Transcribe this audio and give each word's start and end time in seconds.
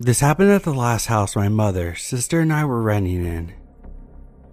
This 0.00 0.20
happened 0.20 0.52
at 0.52 0.62
the 0.62 0.72
last 0.72 1.06
house 1.06 1.34
my 1.34 1.48
mother, 1.48 1.96
sister, 1.96 2.38
and 2.38 2.52
I 2.52 2.64
were 2.64 2.80
renting 2.80 3.24
in. 3.24 3.52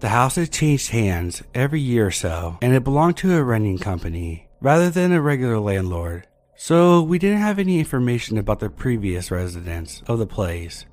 The 0.00 0.08
house 0.08 0.34
had 0.34 0.50
changed 0.50 0.90
hands 0.90 1.44
every 1.54 1.80
year 1.80 2.08
or 2.08 2.10
so, 2.10 2.58
and 2.60 2.74
it 2.74 2.82
belonged 2.82 3.16
to 3.18 3.36
a 3.36 3.44
renting 3.44 3.78
company 3.78 4.48
rather 4.60 4.90
than 4.90 5.12
a 5.12 5.22
regular 5.22 5.60
landlord, 5.60 6.26
so 6.56 7.00
we 7.00 7.20
didn't 7.20 7.42
have 7.42 7.60
any 7.60 7.78
information 7.78 8.38
about 8.38 8.58
the 8.58 8.68
previous 8.68 9.30
residents 9.30 10.02
of 10.08 10.18
the 10.18 10.26
place. 10.26 10.84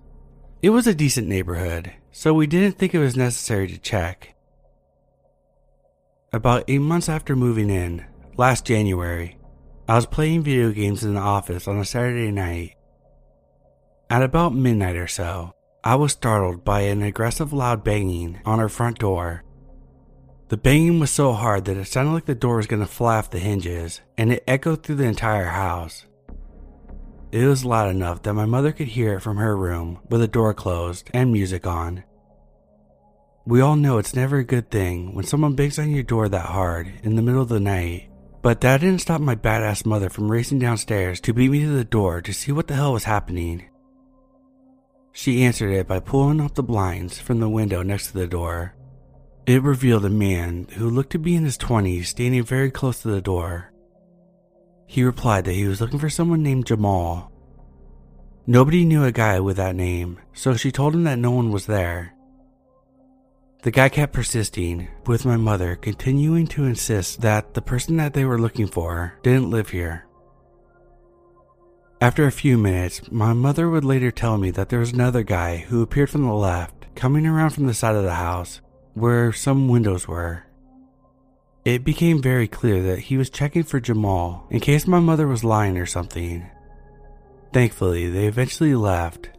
It 0.62 0.70
was 0.70 0.86
a 0.86 0.94
decent 0.94 1.28
neighborhood, 1.28 1.92
so 2.12 2.32
we 2.32 2.46
didn't 2.46 2.78
think 2.78 2.94
it 2.94 3.00
was 3.00 3.18
necessary 3.18 3.68
to 3.70 3.80
check. 3.80 4.36
About 6.32 6.66
eight 6.68 6.80
months 6.80 7.10
after 7.10 7.36
moving 7.36 7.72
in, 7.72 8.06
last 8.38 8.66
January, 8.68 9.36
I 9.88 9.96
was 9.96 10.06
playing 10.06 10.44
video 10.44 10.72
games 10.72 11.04
in 11.04 11.16
the 11.16 11.20
office 11.20 11.68
on 11.68 11.80
a 11.80 11.86
Saturday 11.86 12.32
night. 12.32 12.76
At 14.10 14.22
about 14.22 14.54
midnight 14.54 14.96
or 14.96 15.08
so, 15.08 15.54
I 15.84 15.96
was 15.96 16.12
startled 16.12 16.64
by 16.64 16.82
an 16.82 17.02
aggressive 17.02 17.52
loud 17.52 17.84
banging 17.84 18.40
on 18.46 18.60
our 18.60 18.70
front 18.70 19.00
door. 19.00 19.44
The 20.50 20.58
banging 20.58 21.00
was 21.00 21.10
so 21.10 21.34
hard 21.34 21.66
that 21.66 21.78
it 21.78 21.86
sounded 21.86 22.12
like 22.12 22.26
the 22.26 22.36
door 22.36 22.58
was 22.58 22.68
going 22.68 22.82
to 22.82 22.88
fly 22.88 23.18
off 23.18 23.32
the 23.32 23.40
hinges, 23.40 24.02
and 24.18 24.32
it 24.32 24.44
echoed 24.48 24.84
through 24.84 24.98
the 24.98 25.06
entire 25.06 25.48
house. 25.48 26.06
It 27.32 27.48
was 27.48 27.66
loud 27.66 27.90
enough 27.90 28.22
that 28.22 28.36
my 28.36 28.46
mother 28.46 28.72
could 28.72 28.90
hear 28.90 29.16
it 29.16 29.22
from 29.22 29.38
her 29.38 29.58
room 29.58 30.00
with 30.08 30.22
the 30.22 30.28
door 30.28 30.54
closed 30.54 31.10
and 31.14 31.32
music 31.32 31.66
on. 31.66 32.04
We 33.46 33.60
all 33.60 33.76
know 33.76 33.98
it's 33.98 34.16
never 34.16 34.38
a 34.38 34.44
good 34.44 34.70
thing 34.70 35.16
when 35.16 35.26
someone 35.26 35.56
bangs 35.56 35.80
on 35.80 35.90
your 35.90 36.04
door 36.04 36.30
that 36.30 36.46
hard 36.46 36.94
in 37.02 37.16
the 37.16 37.22
middle 37.24 37.42
of 37.42 37.50
the 37.50 37.60
night, 37.60 38.10
but 38.44 38.62
that 38.62 38.82
didn't 38.82 39.02
stop 39.02 39.20
my 39.20 39.36
badass 39.36 39.86
mother 39.86 40.10
from 40.10 40.32
racing 40.32 40.60
downstairs 40.60 41.20
to 41.22 41.34
beat 41.34 41.50
me 41.50 41.62
to 41.62 41.72
the 41.72 41.84
door 41.84 42.22
to 42.22 42.32
see 42.32 42.52
what 42.52 42.68
the 42.68 42.76
hell 42.76 42.94
was 42.94 43.06
happening. 43.06 43.68
She 45.16 45.44
answered 45.44 45.72
it 45.72 45.88
by 45.88 46.00
pulling 46.00 46.42
up 46.42 46.56
the 46.56 46.64
blinds 46.64 47.20
from 47.20 47.40
the 47.40 47.48
window 47.48 47.84
next 47.84 48.08
to 48.08 48.14
the 48.14 48.28
door. 48.28 48.74
It 49.46 49.62
revealed 49.62 50.06
a 50.06 50.10
man 50.10 50.68
who 50.74 50.90
looked 50.90 51.12
to 51.12 51.20
be 51.20 51.36
in 51.36 51.46
his 51.46 51.58
20s 51.58 52.08
standing 52.08 52.44
very 52.44 52.72
close 52.72 53.04
to 53.04 53.10
the 53.10 53.22
door. 53.22 53.72
He 54.88 55.04
replied 55.04 55.46
that 55.46 55.54
he 55.54 55.68
was 55.68 55.80
looking 55.80 56.00
for 56.00 56.10
someone 56.10 56.42
named 56.42 56.66
Jamal. 56.66 57.32
Nobody 58.48 58.86
knew 58.86 59.04
a 59.04 59.12
guy 59.12 59.40
with 59.40 59.58
that 59.58 59.76
name, 59.76 60.20
so 60.34 60.56
she 60.56 60.72
told 60.72 60.96
him 60.96 61.04
that 61.04 61.20
no 61.20 61.32
one 61.32 61.52
was 61.52 61.68
there. 61.68 62.16
The 63.62 63.72
guy 63.72 63.90
kept 63.90 64.14
persisting, 64.14 64.88
with 65.06 65.26
my 65.26 65.38
mother 65.38 65.76
continuing 65.76 66.48
to 66.48 66.66
insist 66.66 67.22
that 67.22 67.54
the 67.54 67.62
person 67.62 67.98
that 67.98 68.14
they 68.14 68.26
were 68.26 68.42
looking 68.42 68.68
for 68.68 69.14
didn't 69.22 69.52
live 69.52 69.70
here. 69.70 70.06
After 72.04 72.28
a 72.28 72.34
few 72.34 72.58
minutes, 72.58 73.10
my 73.14 73.32
mother 73.32 73.70
would 73.70 73.86
later 73.86 74.12
tell 74.12 74.38
me 74.38 74.52
that 74.52 74.68
there 74.68 74.80
was 74.82 74.92
another 74.92 75.24
guy 75.24 75.60
who 75.60 75.82
appeared 75.82 76.10
from 76.10 76.24
the 76.24 76.34
left, 76.34 76.94
coming 76.96 77.26
around 77.26 77.52
from 77.52 77.66
the 77.66 77.74
side 77.74 77.96
of 77.96 78.04
the 78.04 78.16
house, 78.16 78.60
where 78.94 79.32
some 79.32 79.70
windows 79.70 80.06
were. 80.06 80.44
It 81.64 81.86
became 81.86 82.22
very 82.22 82.46
clear 82.46 82.84
that 82.84 83.00
he 83.08 83.16
was 83.16 83.30
checking 83.30 83.64
for 83.64 83.80
Jamal 83.80 84.46
in 84.50 84.60
case 84.60 84.86
my 84.86 85.00
mother 85.00 85.30
was 85.30 85.46
lying 85.46 85.78
or 85.78 85.86
something. 85.86 86.46
Thankfully, 87.54 88.10
they 88.10 88.28
eventually 88.28 88.76
left. 88.76 89.30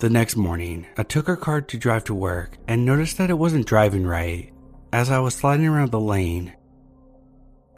The 0.00 0.10
next 0.10 0.36
morning, 0.36 0.86
I 0.98 1.02
took 1.02 1.30
our 1.30 1.36
car 1.38 1.62
to 1.62 1.78
drive 1.78 2.04
to 2.04 2.14
work 2.14 2.58
and 2.68 2.84
noticed 2.84 3.16
that 3.16 3.30
it 3.30 3.38
wasn't 3.38 3.66
driving 3.66 4.06
right. 4.06 4.52
As 4.92 5.10
I 5.10 5.18
was 5.20 5.34
sliding 5.34 5.66
around 5.66 5.92
the 5.92 5.98
lane, 5.98 6.52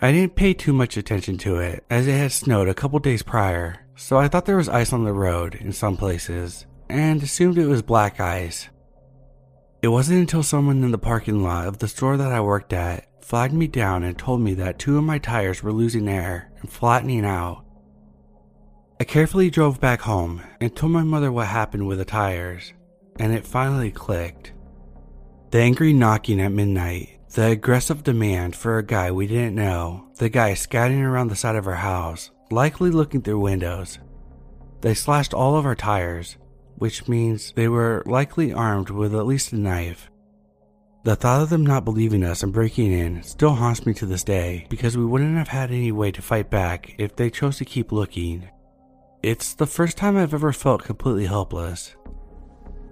I 0.03 0.13
didn't 0.13 0.35
pay 0.35 0.55
too 0.55 0.73
much 0.73 0.97
attention 0.97 1.37
to 1.39 1.57
it 1.57 1.85
as 1.91 2.07
it 2.07 2.17
had 2.17 2.33
snowed 2.33 2.69
a 2.69 2.75
couple 2.75 2.99
days 3.01 3.23
prior, 3.23 3.85
so 3.97 4.17
I 4.17 4.29
thought 4.29 4.47
there 4.47 4.57
was 4.57 4.69
ice 4.69 4.95
on 4.95 5.05
the 5.05 5.13
road 5.13 5.57
in 5.57 5.73
some 5.73 5.99
places 5.99 6.65
and 6.89 7.23
assumed 7.23 7.59
it 7.59 7.67
was 7.67 7.83
black 7.83 8.19
ice. 8.19 8.71
It 9.83 9.89
wasn't 9.89 10.21
until 10.21 10.43
someone 10.43 10.83
in 10.83 10.91
the 10.91 10.97
parking 10.97 11.43
lot 11.43 11.69
of 11.69 11.79
the 11.79 11.89
store 11.89 12.17
that 12.17 12.33
I 12.33 12.41
worked 12.41 12.73
at 12.73 13.09
flagged 13.23 13.53
me 13.53 13.67
down 13.67 14.03
and 14.03 14.17
told 14.17 14.41
me 14.41 14.55
that 14.55 14.79
two 14.79 14.97
of 14.97 15.05
my 15.05 15.19
tires 15.19 15.63
were 15.63 15.71
losing 15.71 16.09
air 16.09 16.51
and 16.61 16.73
flattening 16.73 17.27
out. 17.27 17.63
I 18.99 19.05
carefully 19.05 19.51
drove 19.51 19.81
back 19.81 20.01
home 20.01 20.43
and 20.63 20.75
told 20.75 20.93
my 20.93 21.03
mother 21.03 21.31
what 21.31 21.49
happened 21.49 21.87
with 21.87 21.99
the 21.99 22.07
tires, 22.07 22.73
and 23.19 23.35
it 23.35 23.47
finally 23.47 23.91
clicked. 23.91 24.53
The 25.51 25.59
angry 25.59 25.93
knocking 25.93 26.41
at 26.41 26.53
midnight 26.53 27.20
the 27.33 27.47
aggressive 27.47 28.03
demand 28.03 28.57
for 28.57 28.79
a 28.79 28.83
guy 28.83 29.09
we 29.13 29.25
didn't 29.25 29.55
know, 29.55 30.05
the 30.17 30.29
guy 30.29 30.53
scouting 30.53 31.01
around 31.01 31.29
the 31.29 31.37
side 31.37 31.55
of 31.55 31.67
our 31.69 31.77
house, 31.77 32.33
likely 32.51 32.91
looking 32.91 33.23
through 33.23 33.39
windows. 33.39 34.01
They 34.81 34.95
slashed 34.95 35.33
all 35.33 35.57
of 35.57 35.65
our 35.65 35.77
tires, 35.77 36.37
which 36.77 37.07
means 37.07 37.53
they 37.53 37.69
were 37.69 38.03
likely 38.05 38.53
armed 38.53 38.91
with 38.91 39.15
at 39.15 39.27
least 39.27 39.53
a 39.53 39.57
knife. 39.57 40.11
The 41.05 41.15
thought 41.15 41.43
of 41.43 41.51
them 41.51 41.65
not 41.65 41.85
believing 41.85 42.25
us 42.25 42.43
and 42.43 42.53
breaking 42.53 42.91
in 42.91 43.23
still 43.23 43.55
haunts 43.55 43.87
me 43.87 43.95
to 43.95 44.07
this 44.07 44.25
day 44.25 44.67
because 44.69 44.99
we 44.99 45.05
wouldn't 45.05 45.39
have 45.39 45.49
had 45.49 45.71
any 45.71 45.93
way 45.93 46.11
to 46.11 46.21
fight 46.21 46.51
back 46.51 46.97
if 46.99 47.15
they 47.15 47.31
chose 47.31 47.59
to 47.59 47.65
keep 47.65 47.93
looking. 47.93 48.49
It's 49.23 49.55
the 49.55 49.69
first 49.69 49.97
time 49.97 50.17
I've 50.17 50.35
ever 50.35 50.53
felt 50.53 50.83
completely 50.83 51.27
helpless. 51.27 51.95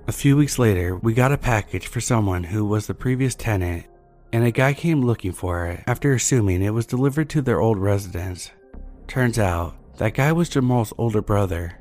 A 0.07 0.13
few 0.13 0.37
weeks 0.37 0.61
later, 0.61 0.97
we 0.97 1.13
got 1.13 1.33
a 1.33 1.39
package 1.39 1.89
for 1.89 2.01
someone 2.01 2.45
who 2.45 2.65
was 2.65 2.87
the 2.87 2.95
previous 2.95 3.35
tenant 3.35 3.87
and 4.33 4.45
a 4.45 4.51
guy 4.51 4.75
came 4.75 5.03
looking 5.03 5.33
for 5.33 5.67
it 5.67 5.83
after 5.87 6.13
assuming 6.13 6.63
it 6.63 6.75
was 6.75 6.87
delivered 6.87 7.29
to 7.31 7.43
their 7.43 7.61
old 7.61 7.79
residence. 7.79 8.51
Turns 9.07 9.39
out, 9.39 9.77
that 9.97 10.15
guy 10.15 10.33
was 10.33 10.49
Jamal's 10.49 10.93
older 10.99 11.23
brother. 11.23 11.81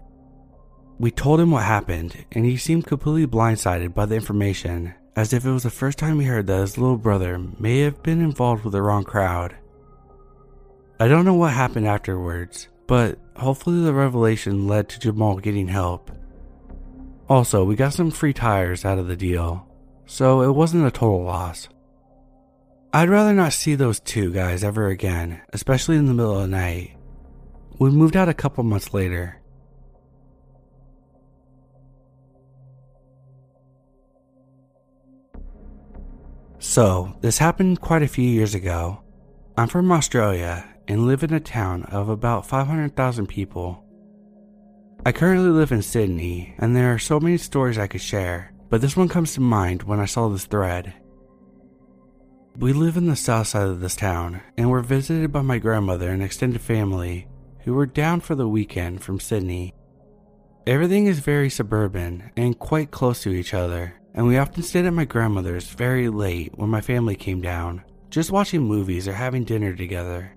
We 0.99 1.11
told 1.11 1.39
him 1.39 1.51
what 1.51 1.63
happened, 1.63 2.25
and 2.31 2.45
he 2.45 2.57
seemed 2.57 2.87
completely 2.87 3.27
blindsided 3.27 3.93
by 3.93 4.05
the 4.05 4.15
information, 4.15 4.95
as 5.15 5.33
if 5.33 5.45
it 5.45 5.51
was 5.51 5.63
the 5.63 5.69
first 5.69 5.99
time 5.99 6.19
he 6.19 6.25
heard 6.25 6.47
that 6.47 6.61
his 6.61 6.77
little 6.77 6.97
brother 6.97 7.37
may 7.59 7.81
have 7.81 8.01
been 8.01 8.21
involved 8.21 8.63
with 8.63 8.73
the 8.73 8.81
wrong 8.81 9.03
crowd. 9.03 9.55
I 10.99 11.07
don't 11.07 11.25
know 11.25 11.35
what 11.35 11.53
happened 11.53 11.85
afterwards, 11.85 12.69
but 12.87 13.19
hopefully 13.35 13.83
the 13.83 13.93
revelation 13.93 14.67
led 14.67 14.89
to 14.89 14.99
Jamal 14.99 15.37
getting 15.37 15.67
help. 15.67 16.09
Also, 17.29 17.63
we 17.63 17.75
got 17.75 17.93
some 17.93 18.09
free 18.09 18.33
tires 18.33 18.85
out 18.85 18.97
of 18.97 19.07
the 19.07 19.15
deal, 19.15 19.67
so 20.05 20.41
it 20.41 20.51
wasn't 20.51 20.87
a 20.87 20.91
total 20.91 21.23
loss. 21.23 21.67
I'd 22.97 23.09
rather 23.09 23.35
not 23.35 23.53
see 23.53 23.75
those 23.75 23.99
two 23.99 24.33
guys 24.33 24.63
ever 24.63 24.87
again, 24.87 25.39
especially 25.53 25.97
in 25.97 26.07
the 26.07 26.15
middle 26.15 26.35
of 26.35 26.41
the 26.41 26.47
night. 26.47 26.97
We 27.77 27.91
moved 27.91 28.17
out 28.17 28.27
a 28.27 28.33
couple 28.33 28.63
months 28.63 28.91
later. 28.91 29.39
So, 36.57 37.15
this 37.21 37.37
happened 37.37 37.81
quite 37.81 38.01
a 38.01 38.07
few 38.07 38.27
years 38.27 38.55
ago. 38.55 39.03
I'm 39.55 39.67
from 39.67 39.91
Australia 39.91 40.67
and 40.87 41.05
live 41.05 41.21
in 41.21 41.35
a 41.35 41.39
town 41.39 41.83
of 41.83 42.09
about 42.09 42.47
500,000 42.47 43.27
people. 43.27 43.85
I 45.05 45.11
currently 45.11 45.49
live 45.49 45.71
in 45.71 45.83
Sydney, 45.83 46.55
and 46.57 46.75
there 46.75 46.91
are 46.95 46.97
so 46.97 47.19
many 47.19 47.37
stories 47.37 47.77
I 47.77 47.85
could 47.85 48.01
share, 48.01 48.53
but 48.71 48.81
this 48.81 48.97
one 48.97 49.07
comes 49.07 49.35
to 49.35 49.41
mind 49.41 49.83
when 49.83 49.99
I 49.99 50.05
saw 50.05 50.29
this 50.29 50.45
thread. 50.45 50.95
We 52.59 52.73
live 52.73 52.97
in 52.97 53.05
the 53.05 53.15
south 53.15 53.49
side 53.49 53.67
of 53.67 53.81
this 53.81 53.95
town, 53.95 54.41
and 54.57 54.71
we're 54.71 54.81
visited 54.81 55.31
by 55.31 55.43
my 55.43 55.59
grandmother 55.59 56.09
and 56.09 56.23
extended 56.23 56.59
family 56.59 57.27
who 57.59 57.75
were 57.75 57.85
down 57.85 58.19
for 58.19 58.33
the 58.33 58.47
weekend 58.47 59.03
from 59.03 59.19
Sydney. 59.19 59.75
Everything 60.65 61.05
is 61.05 61.19
very 61.19 61.51
suburban 61.51 62.31
and 62.35 62.57
quite 62.57 62.89
close 62.89 63.21
to 63.21 63.29
each 63.29 63.53
other, 63.53 64.01
and 64.15 64.25
we 64.25 64.39
often 64.39 64.63
stayed 64.63 64.85
at 64.85 64.93
my 64.93 65.05
grandmother's 65.05 65.67
very 65.67 66.09
late 66.09 66.51
when 66.55 66.71
my 66.71 66.81
family 66.81 67.15
came 67.15 67.41
down, 67.41 67.83
just 68.09 68.31
watching 68.31 68.63
movies 68.63 69.07
or 69.07 69.13
having 69.13 69.43
dinner 69.43 69.75
together. 69.75 70.35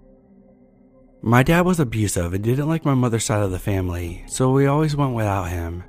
My 1.22 1.43
dad 1.43 1.62
was 1.62 1.81
abusive 1.81 2.34
and 2.34 2.44
didn't 2.44 2.69
like 2.69 2.84
my 2.84 2.93
mother's 2.93 3.25
side 3.25 3.43
of 3.43 3.50
the 3.50 3.58
family, 3.58 4.25
so 4.26 4.52
we 4.52 4.67
always 4.67 4.94
went 4.94 5.14
without 5.14 5.49
him. 5.49 5.84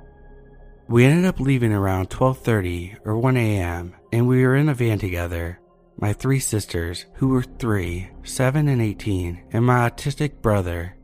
We 0.88 1.04
ended 1.04 1.26
up 1.26 1.40
leaving 1.40 1.74
around 1.74 2.08
12:30 2.08 3.00
or 3.04 3.18
1 3.18 3.36
a.m. 3.36 3.94
and 4.10 4.26
we 4.26 4.42
were 4.46 4.56
in 4.56 4.70
a 4.70 4.74
van 4.74 4.98
together 4.98 5.58
my 6.02 6.12
three 6.12 6.40
sisters, 6.40 7.06
who 7.14 7.28
were 7.28 7.44
three, 7.44 8.08
seven, 8.24 8.66
and 8.66 8.82
18, 8.82 9.40
and 9.52 9.64
my 9.64 9.88
autistic 9.88 10.42
brother. 10.42 10.96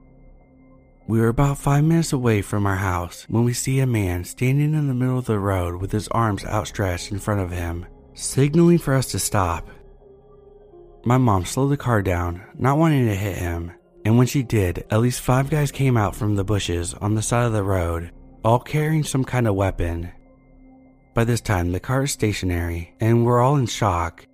We 1.07 1.21
were 1.21 1.29
about 1.29 1.57
five 1.57 1.85
minutes 1.85 2.13
away 2.13 2.43
from 2.43 2.67
our 2.67 2.75
house 2.75 3.25
when 3.29 3.45
we 3.45 3.53
see 3.53 3.79
a 3.79 3.87
man 3.87 4.25
standing 4.25 4.75
in 4.75 4.89
the 4.89 4.95
middle 4.95 5.17
of 5.17 5.27
the 5.27 5.39
road 5.39 5.81
with 5.81 5.93
his 5.93 6.09
arms 6.09 6.45
outstretched 6.45 7.13
in 7.13 7.21
front 7.21 7.41
of 7.41 7.53
him, 7.53 7.87
signaling 8.15 8.79
for 8.79 8.93
us 8.93 9.07
to 9.13 9.21
stop. 9.21 9.69
My 11.05 11.17
mom 11.17 11.45
slowed 11.45 11.71
the 11.71 11.77
car 11.77 12.03
down, 12.03 12.43
not 12.59 12.79
wanting 12.79 13.07
to 13.07 13.15
hit 13.15 13.39
him, 13.39 13.71
and 14.05 14.19
when 14.19 14.27
she 14.27 14.43
did, 14.43 14.85
at 14.91 15.01
least 15.01 15.21
five 15.21 15.49
guys 15.49 15.71
came 15.71 15.97
out 15.97 16.17
from 16.17 16.35
the 16.35 16.43
bushes 16.43 16.93
on 16.95 17.15
the 17.15 17.23
side 17.23 17.47
of 17.47 17.53
the 17.53 17.63
road, 17.63 18.11
all 18.45 18.59
carrying 18.59 19.05
some 19.05 19.25
kind 19.25 19.47
of 19.47 19.55
weapon. 19.55 20.11
By 21.15 21.23
this 21.23 21.41
time, 21.41 21.71
the 21.71 21.79
car 21.79 22.03
is 22.03 22.11
stationary, 22.11 22.97
and 22.99 23.25
we're 23.25 23.41
all 23.41 23.55
in 23.55 23.67
shock 23.67 24.27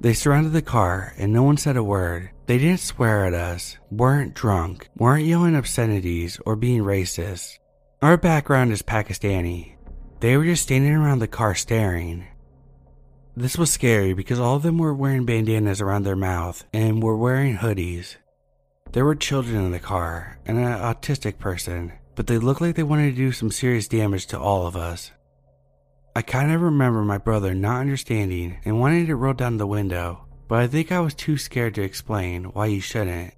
they 0.00 0.12
surrounded 0.12 0.52
the 0.52 0.62
car 0.62 1.14
and 1.18 1.32
no 1.32 1.42
one 1.42 1.56
said 1.56 1.76
a 1.76 1.82
word. 1.82 2.30
They 2.46 2.58
didn't 2.58 2.80
swear 2.80 3.24
at 3.24 3.34
us, 3.34 3.78
weren't 3.90 4.34
drunk, 4.34 4.88
weren't 4.96 5.24
yelling 5.24 5.56
obscenities 5.56 6.38
or 6.44 6.56
being 6.56 6.82
racist. 6.82 7.58
Our 8.02 8.16
background 8.16 8.72
is 8.72 8.82
Pakistani. 8.82 9.76
They 10.20 10.36
were 10.36 10.44
just 10.44 10.64
standing 10.64 10.92
around 10.92 11.20
the 11.20 11.28
car 11.28 11.54
staring. 11.54 12.26
This 13.36 13.56
was 13.56 13.70
scary 13.70 14.14
because 14.14 14.38
all 14.38 14.56
of 14.56 14.62
them 14.62 14.78
were 14.78 14.94
wearing 14.94 15.24
bandanas 15.24 15.80
around 15.80 16.04
their 16.04 16.16
mouth 16.16 16.64
and 16.72 17.02
were 17.02 17.16
wearing 17.16 17.56
hoodies. 17.56 18.16
There 18.92 19.04
were 19.04 19.16
children 19.16 19.64
in 19.64 19.72
the 19.72 19.80
car 19.80 20.38
and 20.46 20.56
an 20.56 20.64
autistic 20.64 21.38
person, 21.38 21.92
but 22.14 22.26
they 22.28 22.38
looked 22.38 22.60
like 22.60 22.76
they 22.76 22.82
wanted 22.82 23.10
to 23.10 23.16
do 23.16 23.32
some 23.32 23.50
serious 23.50 23.88
damage 23.88 24.26
to 24.26 24.38
all 24.38 24.66
of 24.66 24.76
us. 24.76 25.10
I 26.16 26.22
kind 26.22 26.52
of 26.52 26.60
remember 26.60 27.02
my 27.02 27.18
brother 27.18 27.54
not 27.54 27.80
understanding 27.80 28.58
and 28.64 28.78
wanting 28.78 29.06
to 29.06 29.16
roll 29.16 29.32
down 29.34 29.56
the 29.56 29.66
window, 29.66 30.26
but 30.46 30.60
I 30.60 30.68
think 30.68 30.92
I 30.92 31.00
was 31.00 31.12
too 31.12 31.36
scared 31.36 31.74
to 31.74 31.82
explain 31.82 32.44
why 32.44 32.68
he 32.68 32.78
shouldn't. 32.78 33.34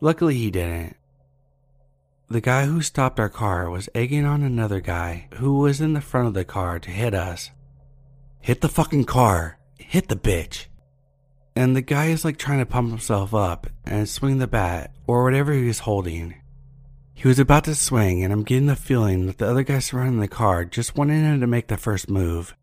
Luckily, 0.00 0.36
he 0.36 0.50
didn't. 0.50 0.96
The 2.28 2.40
guy 2.40 2.66
who 2.66 2.80
stopped 2.80 3.18
our 3.18 3.28
car 3.28 3.68
was 3.68 3.88
egging 3.92 4.24
on 4.24 4.44
another 4.44 4.80
guy 4.80 5.26
who 5.34 5.58
was 5.58 5.80
in 5.80 5.94
the 5.94 6.00
front 6.00 6.28
of 6.28 6.34
the 6.34 6.44
car 6.44 6.78
to 6.78 6.90
hit 6.90 7.12
us. 7.12 7.50
Hit 8.40 8.60
the 8.60 8.68
fucking 8.68 9.04
car! 9.04 9.58
Hit 9.78 10.06
the 10.08 10.16
bitch! 10.16 10.66
And 11.56 11.74
the 11.74 11.82
guy 11.82 12.06
is 12.06 12.24
like 12.24 12.38
trying 12.38 12.60
to 12.60 12.66
pump 12.66 12.90
himself 12.90 13.34
up 13.34 13.66
and 13.84 14.08
swing 14.08 14.38
the 14.38 14.46
bat 14.46 14.94
or 15.08 15.24
whatever 15.24 15.52
he 15.52 15.66
was 15.66 15.80
holding. 15.80 16.36
He 17.14 17.28
was 17.28 17.38
about 17.38 17.64
to 17.64 17.74
swing, 17.74 18.24
and 18.24 18.32
I'm 18.32 18.42
getting 18.42 18.66
the 18.66 18.76
feeling 18.76 19.26
that 19.26 19.38
the 19.38 19.48
other 19.48 19.62
guy 19.62 19.78
surrounding 19.78 20.20
the 20.20 20.28
car 20.28 20.64
just 20.64 20.96
wanted 20.96 21.22
him 21.22 21.40
to 21.40 21.46
make 21.46 21.68
the 21.68 21.76
first 21.76 22.10
move. 22.10 22.56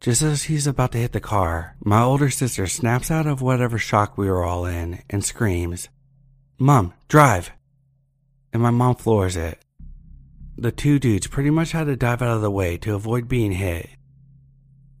Just 0.00 0.22
as 0.22 0.44
he's 0.44 0.66
about 0.66 0.92
to 0.92 0.98
hit 0.98 1.12
the 1.12 1.20
car, 1.20 1.76
my 1.84 2.02
older 2.02 2.30
sister 2.30 2.66
snaps 2.66 3.10
out 3.10 3.26
of 3.26 3.42
whatever 3.42 3.78
shock 3.78 4.16
we 4.16 4.28
were 4.28 4.44
all 4.44 4.64
in 4.64 5.02
and 5.10 5.24
screams, 5.24 5.88
Mom, 6.58 6.94
drive! 7.08 7.52
And 8.52 8.62
my 8.62 8.70
mom 8.70 8.96
floors 8.96 9.36
it. 9.36 9.58
The 10.56 10.72
two 10.72 10.98
dudes 10.98 11.26
pretty 11.26 11.50
much 11.50 11.72
had 11.72 11.84
to 11.84 11.96
dive 11.96 12.22
out 12.22 12.36
of 12.36 12.42
the 12.42 12.50
way 12.50 12.76
to 12.78 12.94
avoid 12.94 13.28
being 13.28 13.52
hit. 13.52 13.88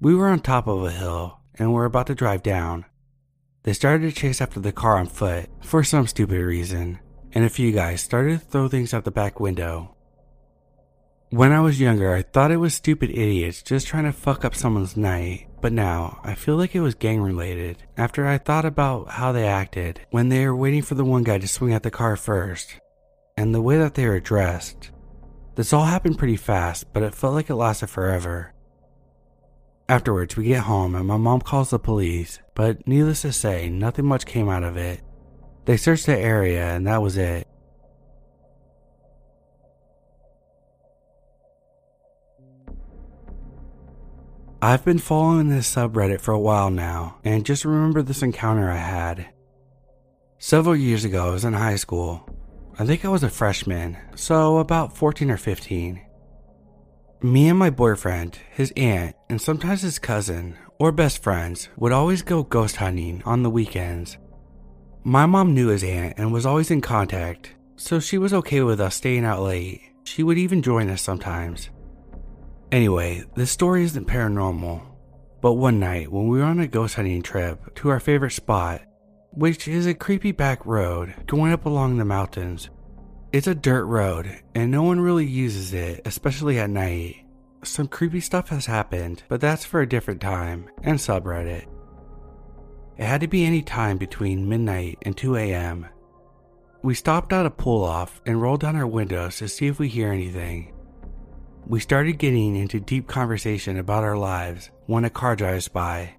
We 0.00 0.14
were 0.14 0.28
on 0.28 0.40
top 0.40 0.66
of 0.66 0.84
a 0.84 0.90
hill 0.90 1.40
and 1.54 1.72
were 1.72 1.84
about 1.84 2.08
to 2.08 2.14
drive 2.14 2.42
down. 2.42 2.84
They 3.62 3.72
started 3.72 4.08
to 4.08 4.20
chase 4.20 4.40
after 4.40 4.60
the 4.60 4.72
car 4.72 4.96
on 4.96 5.06
foot 5.06 5.48
for 5.62 5.84
some 5.84 6.06
stupid 6.06 6.40
reason 6.40 6.98
and 7.32 7.44
a 7.44 7.50
few 7.50 7.72
guys 7.72 8.00
started 8.00 8.40
to 8.40 8.46
throw 8.46 8.68
things 8.68 8.92
out 8.92 9.04
the 9.04 9.10
back 9.10 9.40
window. 9.40 9.94
When 11.30 11.52
I 11.52 11.60
was 11.60 11.80
younger, 11.80 12.14
I 12.14 12.20
thought 12.20 12.50
it 12.50 12.58
was 12.58 12.74
stupid 12.74 13.08
idiots 13.10 13.62
just 13.62 13.86
trying 13.86 14.04
to 14.04 14.12
fuck 14.12 14.44
up 14.44 14.54
someone's 14.54 14.98
night, 14.98 15.46
but 15.62 15.72
now 15.72 16.20
I 16.22 16.34
feel 16.34 16.56
like 16.56 16.74
it 16.74 16.80
was 16.80 16.94
gang 16.94 17.22
related 17.22 17.82
after 17.96 18.26
I 18.26 18.36
thought 18.36 18.66
about 18.66 19.08
how 19.12 19.32
they 19.32 19.46
acted 19.46 20.00
when 20.10 20.28
they 20.28 20.46
were 20.46 20.54
waiting 20.54 20.82
for 20.82 20.94
the 20.94 21.06
one 21.06 21.22
guy 21.22 21.38
to 21.38 21.48
swing 21.48 21.72
at 21.72 21.84
the 21.84 21.90
car 21.90 22.16
first, 22.16 22.78
and 23.36 23.54
the 23.54 23.62
way 23.62 23.78
that 23.78 23.94
they 23.94 24.06
were 24.06 24.20
dressed. 24.20 24.90
This 25.54 25.72
all 25.72 25.84
happened 25.84 26.18
pretty 26.18 26.36
fast, 26.36 26.92
but 26.92 27.02
it 27.02 27.14
felt 27.14 27.32
like 27.32 27.48
it 27.48 27.54
lasted 27.54 27.88
forever. 27.88 28.52
Afterwards, 29.88 30.36
we 30.36 30.44
get 30.44 30.64
home 30.64 30.94
and 30.94 31.06
my 31.06 31.16
mom 31.16 31.40
calls 31.40 31.70
the 31.70 31.78
police, 31.78 32.40
but 32.54 32.86
needless 32.86 33.22
to 33.22 33.32
say, 33.32 33.70
nothing 33.70 34.04
much 34.04 34.26
came 34.26 34.48
out 34.48 34.64
of 34.64 34.76
it. 34.76 35.00
They 35.64 35.76
searched 35.76 36.06
the 36.06 36.18
area 36.18 36.74
and 36.74 36.86
that 36.86 37.02
was 37.02 37.16
it. 37.16 37.46
I've 44.60 44.84
been 44.84 44.98
following 44.98 45.48
this 45.48 45.72
subreddit 45.72 46.20
for 46.20 46.32
a 46.32 46.38
while 46.38 46.70
now 46.70 47.18
and 47.24 47.46
just 47.46 47.64
remember 47.64 48.02
this 48.02 48.22
encounter 48.22 48.70
I 48.70 48.76
had. 48.76 49.28
Several 50.38 50.76
years 50.76 51.04
ago, 51.04 51.28
I 51.28 51.30
was 51.30 51.44
in 51.44 51.52
high 51.52 51.76
school. 51.76 52.28
I 52.78 52.86
think 52.86 53.04
I 53.04 53.08
was 53.08 53.22
a 53.22 53.30
freshman, 53.30 53.96
so 54.14 54.58
about 54.58 54.96
14 54.96 55.30
or 55.30 55.36
15. 55.36 56.00
Me 57.22 57.48
and 57.48 57.58
my 57.58 57.70
boyfriend, 57.70 58.38
his 58.50 58.72
aunt, 58.76 59.14
and 59.28 59.40
sometimes 59.40 59.82
his 59.82 60.00
cousin, 60.00 60.56
or 60.80 60.90
best 60.90 61.22
friends, 61.22 61.68
would 61.76 61.92
always 61.92 62.22
go 62.22 62.42
ghost 62.42 62.76
hunting 62.76 63.22
on 63.24 63.42
the 63.42 63.50
weekends 63.50 64.16
my 65.04 65.26
mom 65.26 65.52
knew 65.54 65.68
his 65.68 65.82
aunt 65.82 66.14
and 66.16 66.32
was 66.32 66.46
always 66.46 66.70
in 66.70 66.80
contact, 66.80 67.54
so 67.76 67.98
she 67.98 68.18
was 68.18 68.32
okay 68.32 68.60
with 68.62 68.80
us 68.80 68.94
staying 68.94 69.24
out 69.24 69.42
late. 69.42 69.82
She 70.04 70.22
would 70.22 70.38
even 70.38 70.62
join 70.62 70.88
us 70.88 71.02
sometimes. 71.02 71.70
Anyway, 72.70 73.24
this 73.34 73.50
story 73.50 73.82
isn't 73.82 74.06
paranormal, 74.06 74.80
but 75.40 75.54
one 75.54 75.80
night 75.80 76.10
when 76.10 76.28
we 76.28 76.38
were 76.38 76.44
on 76.44 76.60
a 76.60 76.68
ghost 76.68 76.94
hunting 76.94 77.22
trip 77.22 77.74
to 77.74 77.88
our 77.88 78.00
favorite 78.00 78.30
spot, 78.30 78.82
which 79.32 79.66
is 79.66 79.86
a 79.86 79.94
creepy 79.94 80.30
back 80.30 80.64
road 80.64 81.14
going 81.26 81.52
up 81.52 81.66
along 81.66 81.98
the 81.98 82.04
mountains. 82.04 82.70
It's 83.32 83.46
a 83.46 83.54
dirt 83.54 83.86
road 83.86 84.40
and 84.54 84.70
no 84.70 84.82
one 84.82 85.00
really 85.00 85.26
uses 85.26 85.72
it, 85.72 86.02
especially 86.04 86.58
at 86.58 86.70
night. 86.70 87.16
Some 87.64 87.88
creepy 87.88 88.20
stuff 88.20 88.50
has 88.50 88.66
happened, 88.66 89.22
but 89.28 89.40
that's 89.40 89.64
for 89.64 89.80
a 89.80 89.88
different 89.88 90.20
time 90.20 90.68
and 90.82 90.98
subreddit. 90.98 91.66
It 92.98 93.04
had 93.04 93.20
to 93.22 93.28
be 93.28 93.44
any 93.44 93.62
time 93.62 93.96
between 93.98 94.48
midnight 94.48 94.98
and 95.02 95.16
2 95.16 95.36
a.m. 95.36 95.86
We 96.82 96.94
stopped 96.94 97.32
at 97.32 97.46
a 97.46 97.50
pull 97.50 97.84
off 97.84 98.20
and 98.26 98.40
rolled 98.40 98.60
down 98.60 98.76
our 98.76 98.86
windows 98.86 99.38
to 99.38 99.48
see 99.48 99.66
if 99.66 99.78
we 99.78 99.88
hear 99.88 100.12
anything. 100.12 100.72
We 101.66 101.80
started 101.80 102.18
getting 102.18 102.56
into 102.56 102.80
deep 102.80 103.06
conversation 103.06 103.78
about 103.78 104.04
our 104.04 104.16
lives 104.16 104.70
when 104.86 105.04
a 105.04 105.10
car 105.10 105.36
drives 105.36 105.68
by. 105.68 106.14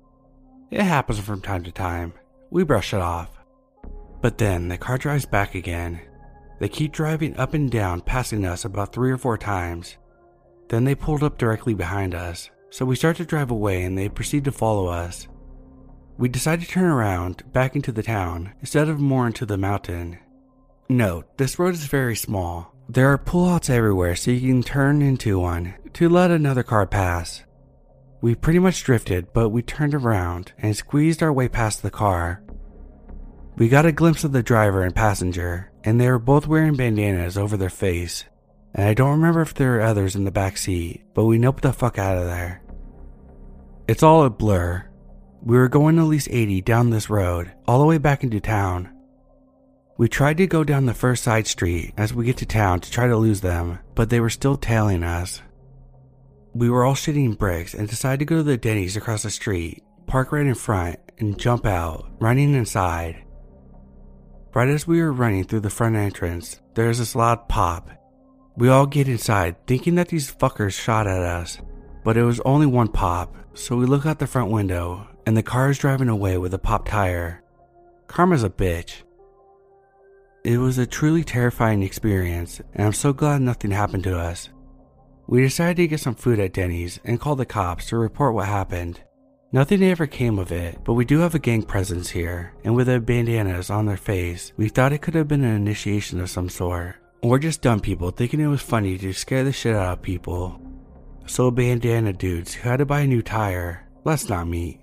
It 0.72 0.82
happens 0.82 1.20
from 1.20 1.42
time 1.42 1.64
to 1.64 1.72
time. 1.72 2.14
We 2.50 2.64
brush 2.64 2.94
it 2.94 3.02
off. 3.02 3.30
But 4.22 4.38
then 4.38 4.70
the 4.70 4.78
car 4.78 4.98
drives 4.98 5.26
back 5.26 5.54
again. 5.54 6.00
They 6.60 6.70
keep 6.70 6.94
driving 6.94 7.36
up 7.36 7.54
and 7.54 7.70
down, 7.70 8.02
passing 8.02 8.46
us 8.46 8.64
about 8.64 8.94
three 8.94 9.12
or 9.12 9.18
four 9.18 9.38
times. 9.38 9.98
Then 10.70 10.86
they 10.86 10.96
pulled 10.96 11.24
up 11.24 11.38
directly 11.38 11.74
behind 11.74 12.16
us, 12.16 12.50
so 12.70 12.86
we 12.86 12.96
start 12.96 13.18
to 13.18 13.26
drive 13.26 13.52
away 13.52 13.84
and 13.84 13.98
they 13.98 14.08
proceed 14.08 14.46
to 14.46 14.52
follow 14.52 14.88
us. 14.88 15.28
We 16.18 16.30
decided 16.30 16.66
to 16.66 16.72
turn 16.72 16.86
around 16.86 17.52
back 17.52 17.76
into 17.76 17.92
the 17.92 18.04
town 18.04 18.54
instead 18.60 18.88
of 18.88 19.00
more 19.00 19.28
into 19.28 19.46
the 19.46 19.58
mountain. 19.58 20.20
Note, 20.90 21.38
this 21.38 21.58
road 21.58 21.74
is 21.74 21.86
very 21.86 22.16
small. 22.16 22.76
There 22.88 23.12
are 23.12 23.18
pullouts 23.18 23.70
everywhere 23.70 24.16
so 24.16 24.32
you 24.32 24.42
can 24.42 24.62
turn 24.62 25.02
into 25.02 25.40
one 25.40 25.74
to 25.94 26.10
let 26.10 26.32
another 26.32 26.64
car 26.64 26.86
pass. 26.86 27.44
We 28.22 28.36
pretty 28.36 28.60
much 28.60 28.84
drifted, 28.84 29.34
but 29.34 29.50
we 29.50 29.62
turned 29.62 29.96
around 29.96 30.54
and 30.58 30.76
squeezed 30.76 31.24
our 31.24 31.34
way 31.34 31.48
past 31.48 31.82
the 31.82 31.90
car. 31.90 32.44
We 33.56 33.68
got 33.68 33.86
a 33.86 33.92
glimpse 33.92 34.24
of 34.24 34.32
the 34.32 34.44
driver 34.44 34.84
and 34.84 34.96
passenger, 34.96 35.72
and 35.84 36.00
they 36.00 36.10
were 36.10 36.20
both 36.20 36.48
wearing 36.48 36.76
bandanas 36.76 37.38
over 37.38 37.58
their 37.58 37.70
face. 37.70 38.26
And 38.74 38.88
I 38.88 38.94
don't 38.94 39.12
remember 39.12 39.42
if 39.42 39.54
there 39.54 39.72
were 39.72 39.82
others 39.82 40.16
in 40.16 40.24
the 40.24 40.32
back 40.32 40.58
seat, 40.58 41.04
but 41.14 41.26
we 41.26 41.38
noped 41.38 41.62
the 41.62 41.74
fuck 41.74 42.00
out 42.00 42.18
of 42.18 42.26
there. 42.26 42.62
It's 43.88 44.04
all 44.04 44.24
a 44.24 44.30
blur, 44.30 44.90
we 45.46 45.58
were 45.58 45.68
going 45.68 46.00
at 46.00 46.06
least 46.06 46.30
80 46.32 46.62
down 46.62 46.90
this 46.90 47.10
road, 47.10 47.52
all 47.68 47.80
the 47.80 47.86
way 47.86 47.98
back 47.98 48.24
into 48.24 48.40
town. 48.40 48.90
We 49.98 50.08
tried 50.08 50.38
to 50.38 50.48
go 50.48 50.64
down 50.64 50.86
the 50.86 50.94
first 50.94 51.24
side 51.24 51.48
street 51.48 51.94
as 51.98 52.14
we 52.14 52.26
get 52.26 52.38
to 52.38 52.46
town 52.46 52.80
to 52.80 52.90
try 52.90 53.08
to 53.08 53.18
lose 53.18 53.42
them, 53.42 53.80
but 53.94 54.10
they 54.10 54.22
were 54.22 54.30
still 54.30 54.56
tailing 54.56 55.04
us. 55.04 55.42
We 56.54 56.70
were 56.70 56.86
all 56.86 56.96
shitting 56.96 57.38
bricks 57.38 57.74
and 57.74 57.90
decided 57.90 58.20
to 58.20 58.26
go 58.26 58.38
to 58.38 58.44
the 58.44 58.58
Denny's 58.58 58.96
across 58.96 59.24
the 59.24 59.30
street, 59.30 59.84
park 60.08 60.32
right 60.32 60.46
in 60.46 60.56
front, 60.56 61.00
and 61.20 61.38
jump 61.38 61.66
out, 61.66 62.10
running 62.20 62.54
inside. 62.54 63.26
Right 64.54 64.70
as 64.70 64.88
we 64.88 65.02
were 65.02 65.12
running 65.12 65.44
through 65.44 65.62
the 65.62 65.70
front 65.70 65.98
entrance, 65.98 66.62
there 66.76 66.90
is 66.90 67.00
this 67.00 67.16
loud 67.16 67.50
pop. 67.50 67.90
We 68.56 68.70
all 68.70 68.86
get 68.86 69.10
inside, 69.10 69.68
thinking 69.68 69.96
that 69.96 70.08
these 70.08 70.34
fuckers 70.34 70.80
shot 70.80 71.06
at 71.06 71.22
us, 71.22 71.60
but 72.06 72.16
it 72.16 72.24
was 72.24 72.40
only 72.42 72.66
one 72.66 72.88
pop, 72.88 73.36
so 73.54 73.76
we 73.76 73.86
look 73.86 74.06
out 74.06 74.20
the 74.20 74.28
front 74.28 74.50
window 74.50 75.08
and 75.26 75.36
the 75.36 75.44
car 75.44 75.70
is 75.70 75.78
driving 75.78 76.10
away 76.10 76.38
with 76.38 76.54
a 76.54 76.60
popped 76.60 76.90
tire. 76.90 77.44
Karma's 78.08 78.44
a 78.44 78.50
bitch. 78.50 79.04
It 80.44 80.58
was 80.58 80.78
a 80.78 80.86
truly 80.86 81.24
terrifying 81.24 81.84
experience, 81.84 82.62
and 82.74 82.86
I'm 82.86 82.94
so 82.94 83.14
glad 83.14 83.42
nothing 83.42 83.72
happened 83.72 84.04
to 84.04 84.20
us. 84.20 84.50
We 85.26 85.42
decided 85.42 85.78
to 85.78 85.88
get 85.88 86.02
some 86.02 86.16
food 86.16 86.40
at 86.40 86.54
Denny's 86.54 87.00
and 87.06 87.20
call 87.20 87.36
the 87.36 87.46
cops 87.46 87.88
to 87.88 87.98
report 87.98 88.34
what 88.34 88.48
happened. 88.48 89.00
Nothing 89.54 89.84
ever 89.84 90.06
came 90.06 90.40
of 90.40 90.52
it, 90.52 90.80
but 90.84 90.94
we 90.94 91.06
do 91.06 91.20
have 91.20 91.36
a 91.36 91.40
gang 91.40 91.64
presence 91.64 92.10
here, 92.10 92.54
and 92.64 92.76
with 92.76 92.88
the 92.88 93.00
bandanas 93.00 93.70
on 93.70 93.86
their 93.86 93.98
face, 93.98 94.52
we 94.58 94.68
thought 94.68 94.92
it 94.92 95.02
could 95.02 95.14
have 95.14 95.28
been 95.28 95.44
an 95.44 95.56
initiation 95.56 96.20
of 96.20 96.30
some 96.30 96.50
sort. 96.50 96.96
Or 97.22 97.40
just 97.40 97.62
dumb 97.62 97.80
people 97.80 98.12
thinking 98.12 98.42
it 98.42 98.48
was 98.48 98.62
funny 98.62 98.98
to 98.98 99.14
scare 99.14 99.46
the 99.46 99.54
shit 99.54 99.76
out 99.76 99.94
of 99.94 100.02
people. 100.02 100.60
So 101.26 101.52
bandana 101.52 102.12
dudes 102.12 102.54
who 102.54 102.68
had 102.68 102.78
to 102.78 102.86
buy 102.86 103.02
a 103.02 103.08
new 103.08 103.22
tire, 103.22 103.88
let's 104.04 104.28
not 104.28 104.48
meet. 104.48 104.83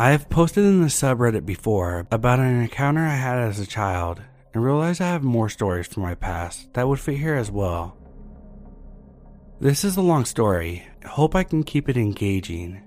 I 0.00 0.10
have 0.10 0.30
posted 0.30 0.64
in 0.64 0.80
the 0.80 0.86
subreddit 0.86 1.44
before 1.44 2.06
about 2.12 2.38
an 2.38 2.62
encounter 2.62 3.00
I 3.00 3.16
had 3.16 3.38
as 3.38 3.58
a 3.58 3.66
child 3.66 4.22
and 4.54 4.64
realized 4.64 5.00
I 5.00 5.08
have 5.08 5.24
more 5.24 5.48
stories 5.48 5.88
from 5.88 6.04
my 6.04 6.14
past 6.14 6.72
that 6.74 6.86
would 6.86 7.00
fit 7.00 7.18
here 7.18 7.34
as 7.34 7.50
well. 7.50 7.96
This 9.60 9.82
is 9.82 9.96
a 9.96 10.00
long 10.00 10.24
story. 10.24 10.86
Hope 11.04 11.34
I 11.34 11.42
can 11.42 11.64
keep 11.64 11.88
it 11.88 11.96
engaging. 11.96 12.80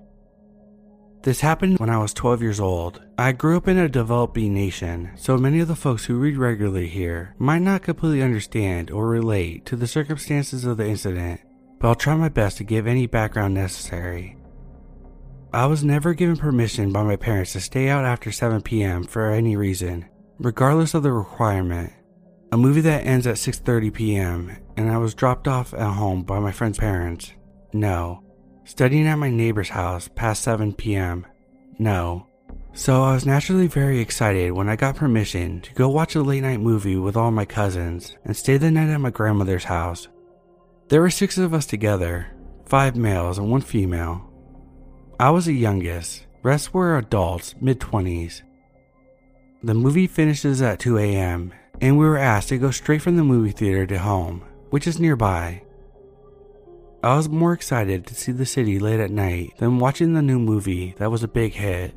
This 1.22 1.40
happened 1.40 1.78
when 1.78 1.90
I 1.90 1.98
was 1.98 2.14
12 2.14 2.40
years 2.40 2.58
old. 2.58 3.02
I 3.18 3.32
grew 3.32 3.58
up 3.58 3.68
in 3.68 3.76
a 3.76 3.90
developing 3.90 4.54
nation, 4.54 5.10
so 5.14 5.36
many 5.36 5.60
of 5.60 5.68
the 5.68 5.76
folks 5.76 6.06
who 6.06 6.16
read 6.16 6.38
regularly 6.38 6.88
here 6.88 7.34
might 7.38 7.60
not 7.60 7.82
completely 7.82 8.22
understand 8.22 8.90
or 8.90 9.06
relate 9.06 9.66
to 9.66 9.76
the 9.76 9.86
circumstances 9.86 10.64
of 10.64 10.78
the 10.78 10.88
incident, 10.88 11.42
but 11.78 11.88
I'll 11.88 11.94
try 11.94 12.16
my 12.16 12.30
best 12.30 12.56
to 12.56 12.64
give 12.64 12.86
any 12.86 13.06
background 13.06 13.52
necessary. 13.52 14.38
I 15.54 15.66
was 15.66 15.84
never 15.84 16.14
given 16.14 16.36
permission 16.36 16.92
by 16.92 17.02
my 17.02 17.16
parents 17.16 17.52
to 17.52 17.60
stay 17.60 17.90
out 17.90 18.06
after 18.06 18.32
7 18.32 18.62
p.m. 18.62 19.04
for 19.04 19.30
any 19.30 19.54
reason, 19.54 20.08
regardless 20.38 20.94
of 20.94 21.02
the 21.02 21.12
requirement. 21.12 21.92
A 22.52 22.56
movie 22.56 22.80
that 22.80 23.04
ends 23.04 23.26
at 23.26 23.36
6:30 23.36 23.92
p.m. 23.92 24.56
and 24.78 24.90
I 24.90 24.96
was 24.96 25.12
dropped 25.12 25.46
off 25.46 25.74
at 25.74 25.92
home 25.92 26.22
by 26.22 26.38
my 26.38 26.52
friend's 26.52 26.78
parents. 26.78 27.34
No. 27.74 28.22
Studying 28.64 29.06
at 29.06 29.16
my 29.16 29.28
neighbor's 29.28 29.68
house 29.68 30.08
past 30.14 30.42
7 30.42 30.72
p.m. 30.72 31.26
No. 31.78 32.26
So 32.72 33.02
I 33.02 33.12
was 33.12 33.26
naturally 33.26 33.66
very 33.66 34.00
excited 34.00 34.52
when 34.52 34.70
I 34.70 34.76
got 34.76 34.96
permission 34.96 35.60
to 35.60 35.74
go 35.74 35.90
watch 35.90 36.14
a 36.14 36.22
late 36.22 36.44
night 36.44 36.60
movie 36.60 36.96
with 36.96 37.14
all 37.14 37.30
my 37.30 37.44
cousins 37.44 38.16
and 38.24 38.34
stay 38.34 38.56
the 38.56 38.70
night 38.70 38.88
at 38.88 39.02
my 39.02 39.10
grandmother's 39.10 39.64
house. 39.64 40.08
There 40.88 41.02
were 41.02 41.10
six 41.10 41.36
of 41.36 41.52
us 41.52 41.66
together, 41.66 42.28
five 42.64 42.96
males 42.96 43.36
and 43.36 43.50
one 43.50 43.60
female. 43.60 44.31
I 45.22 45.30
was 45.30 45.44
the 45.44 45.54
youngest, 45.54 46.26
rest 46.42 46.74
were 46.74 46.98
adults, 46.98 47.54
mid 47.60 47.78
20s. 47.78 48.42
The 49.62 49.72
movie 49.72 50.08
finishes 50.08 50.60
at 50.60 50.80
2 50.80 50.98
a.m., 50.98 51.52
and 51.80 51.96
we 51.96 52.04
were 52.04 52.18
asked 52.18 52.48
to 52.48 52.58
go 52.58 52.72
straight 52.72 53.02
from 53.02 53.16
the 53.16 53.22
movie 53.22 53.52
theater 53.52 53.86
to 53.86 54.00
home, 54.00 54.42
which 54.70 54.88
is 54.88 54.98
nearby. 54.98 55.62
I 57.04 57.14
was 57.14 57.28
more 57.28 57.52
excited 57.52 58.04
to 58.08 58.16
see 58.16 58.32
the 58.32 58.44
city 58.44 58.80
late 58.80 58.98
at 58.98 59.12
night 59.12 59.52
than 59.58 59.78
watching 59.78 60.14
the 60.14 60.22
new 60.22 60.40
movie 60.40 60.96
that 60.98 61.12
was 61.12 61.22
a 61.22 61.28
big 61.28 61.52
hit. 61.52 61.94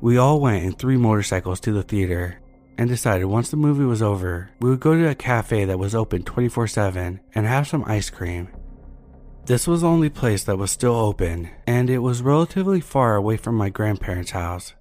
We 0.00 0.16
all 0.16 0.40
went 0.40 0.64
in 0.64 0.72
three 0.72 0.96
motorcycles 0.96 1.60
to 1.60 1.72
the 1.74 1.82
theater 1.82 2.40
and 2.78 2.88
decided 2.88 3.26
once 3.26 3.50
the 3.50 3.58
movie 3.58 3.84
was 3.84 4.00
over, 4.00 4.48
we 4.62 4.70
would 4.70 4.80
go 4.80 4.94
to 4.94 5.10
a 5.10 5.14
cafe 5.14 5.66
that 5.66 5.78
was 5.78 5.94
open 5.94 6.22
24 6.22 6.66
7 6.66 7.20
and 7.34 7.46
have 7.46 7.68
some 7.68 7.84
ice 7.86 8.08
cream. 8.08 8.48
This 9.46 9.66
was 9.66 9.80
the 9.80 9.88
only 9.88 10.10
place 10.10 10.44
that 10.44 10.58
was 10.58 10.70
still 10.70 10.94
open, 10.94 11.50
and 11.66 11.88
it 11.88 11.98
was 11.98 12.20
relatively 12.22 12.80
far 12.80 13.14
away 13.14 13.36
from 13.36 13.54
my 13.54 13.68
grandparents' 13.68 14.32
house. 14.32 14.74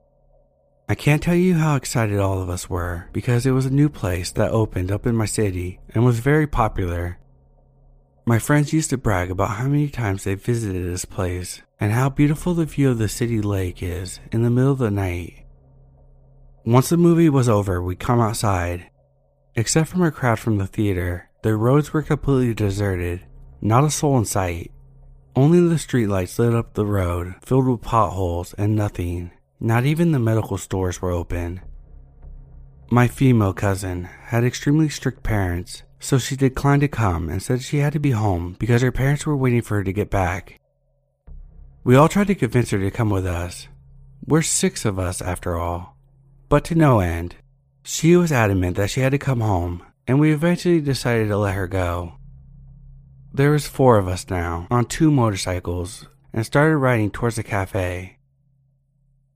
I 0.89 0.95
can't 0.95 1.23
tell 1.23 1.35
you 1.35 1.55
how 1.55 1.75
excited 1.75 2.19
all 2.19 2.41
of 2.41 2.49
us 2.49 2.69
were 2.69 3.07
because 3.13 3.45
it 3.45 3.51
was 3.51 3.65
a 3.65 3.73
new 3.73 3.89
place 3.89 4.31
that 4.33 4.51
opened 4.51 4.91
up 4.91 5.05
in 5.05 5.15
my 5.15 5.25
city 5.25 5.79
and 5.93 6.03
was 6.03 6.19
very 6.19 6.45
popular 6.45 7.17
my 8.27 8.39
friends 8.39 8.73
used 8.73 8.89
to 8.89 8.97
brag 8.97 9.29
about 9.29 9.51
how 9.51 9.67
many 9.67 9.87
times 9.87 10.23
they 10.23 10.33
visited 10.33 10.83
this 10.83 11.05
place 11.05 11.61
and 11.79 11.91
how 11.91 12.09
beautiful 12.09 12.55
the 12.55 12.65
view 12.65 12.89
of 12.89 12.97
the 12.97 13.07
city 13.07 13.39
lake 13.39 13.83
is 13.83 14.19
in 14.31 14.41
the 14.41 14.49
middle 14.49 14.71
of 14.71 14.79
the 14.79 14.89
night. 14.89 15.45
Once 16.65 16.89
the 16.89 16.97
movie 16.97 17.29
was 17.29 17.47
over, 17.47 17.83
we'd 17.83 17.99
come 17.99 18.19
outside. 18.19 18.89
Except 19.53 19.89
for 19.89 20.07
a 20.07 20.11
crowd 20.11 20.39
from 20.39 20.57
the 20.57 20.65
theater, 20.65 21.29
the 21.43 21.55
roads 21.55 21.93
were 21.93 22.01
completely 22.01 22.55
deserted, 22.55 23.23
not 23.61 23.83
a 23.83 23.91
soul 23.91 24.17
in 24.17 24.25
sight. 24.25 24.71
Only 25.35 25.59
the 25.59 25.75
streetlights 25.75 26.39
lit 26.39 26.53
up 26.53 26.73
the 26.73 26.85
road, 26.85 27.35
filled 27.41 27.67
with 27.67 27.81
potholes 27.81 28.53
and 28.53 28.75
nothing. 28.75 29.31
Not 29.59 29.85
even 29.85 30.11
the 30.11 30.19
medical 30.19 30.57
stores 30.57 31.01
were 31.01 31.11
open. 31.11 31.61
My 32.89 33.07
female 33.07 33.53
cousin 33.53 34.03
had 34.03 34.43
extremely 34.43 34.89
strict 34.89 35.23
parents 35.23 35.83
so 36.05 36.19
she 36.19 36.35
declined 36.35 36.81
to 36.81 36.87
come 36.87 37.29
and 37.29 37.41
said 37.41 37.63
she 37.63 37.79
had 37.79 37.93
to 37.93 37.99
be 37.99 38.11
home 38.11 38.55
because 38.59 38.83
her 38.83 38.91
parents 38.91 39.25
were 39.25 39.35
waiting 39.35 39.63
for 39.63 39.77
her 39.77 39.83
to 39.83 39.91
get 39.91 40.11
back. 40.11 40.59
We 41.83 41.95
all 41.95 42.07
tried 42.07 42.27
to 42.27 42.35
convince 42.35 42.69
her 42.69 42.79
to 42.79 42.91
come 42.91 43.09
with 43.09 43.25
us. 43.25 43.67
We're 44.23 44.43
six 44.43 44.85
of 44.85 44.99
us, 44.99 45.19
after 45.19 45.57
all. 45.57 45.97
But 46.47 46.63
to 46.65 46.75
no 46.75 46.99
end. 46.99 47.35
She 47.83 48.15
was 48.15 48.31
adamant 48.31 48.77
that 48.77 48.91
she 48.91 49.01
had 49.01 49.13
to 49.13 49.17
come 49.17 49.41
home, 49.41 49.83
and 50.07 50.19
we 50.19 50.31
eventually 50.31 50.79
decided 50.79 51.27
to 51.29 51.37
let 51.37 51.55
her 51.55 51.67
go. 51.67 52.13
There 53.35 53.51
was 53.51 53.67
four 53.67 53.97
of 53.97 54.07
us 54.07 54.29
now, 54.29 54.65
on 54.71 54.85
two 54.85 55.11
motorcycles, 55.11 56.07
and 56.31 56.45
started 56.45 56.77
riding 56.77 57.11
towards 57.11 57.35
the 57.35 57.43
cafe. 57.43 58.17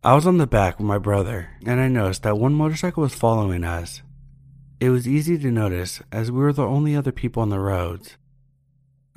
I 0.06 0.15
was 0.15 0.25
on 0.25 0.38
the 0.38 0.48
back 0.48 0.77
with 0.77 0.88
my 0.88 0.98
brother, 0.98 1.50
and 1.65 1.82
I 1.82 1.89
noticed 1.89 2.24
that 2.24 2.38
one 2.38 2.53
motorcycle 2.53 3.03
was 3.03 3.13
following 3.13 3.65
us. 3.65 4.01
It 4.79 4.89
was 4.89 5.06
easy 5.06 5.38
to 5.39 5.51
notice 5.51 6.01
as 6.13 6.32
we 6.32 6.39
were 6.39 6.53
the 6.53 6.65
only 6.65 6.96
other 6.96 7.12
people 7.12 7.41
on 7.41 7.50
the 7.50 7.60
roads. 7.60 8.15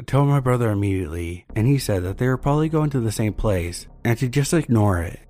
I 0.00 0.02
told 0.02 0.26
my 0.26 0.40
brother 0.40 0.72
immediately, 0.72 1.46
and 1.54 1.68
he 1.68 1.78
said 1.78 2.02
that 2.02 2.18
they 2.18 2.26
were 2.26 2.36
probably 2.36 2.68
going 2.68 2.90
to 2.90 2.98
the 2.98 3.12
same 3.12 3.34
place 3.34 3.86
and 4.04 4.18
to 4.18 4.28
just 4.28 4.52
ignore 4.52 5.00
it. 5.00 5.20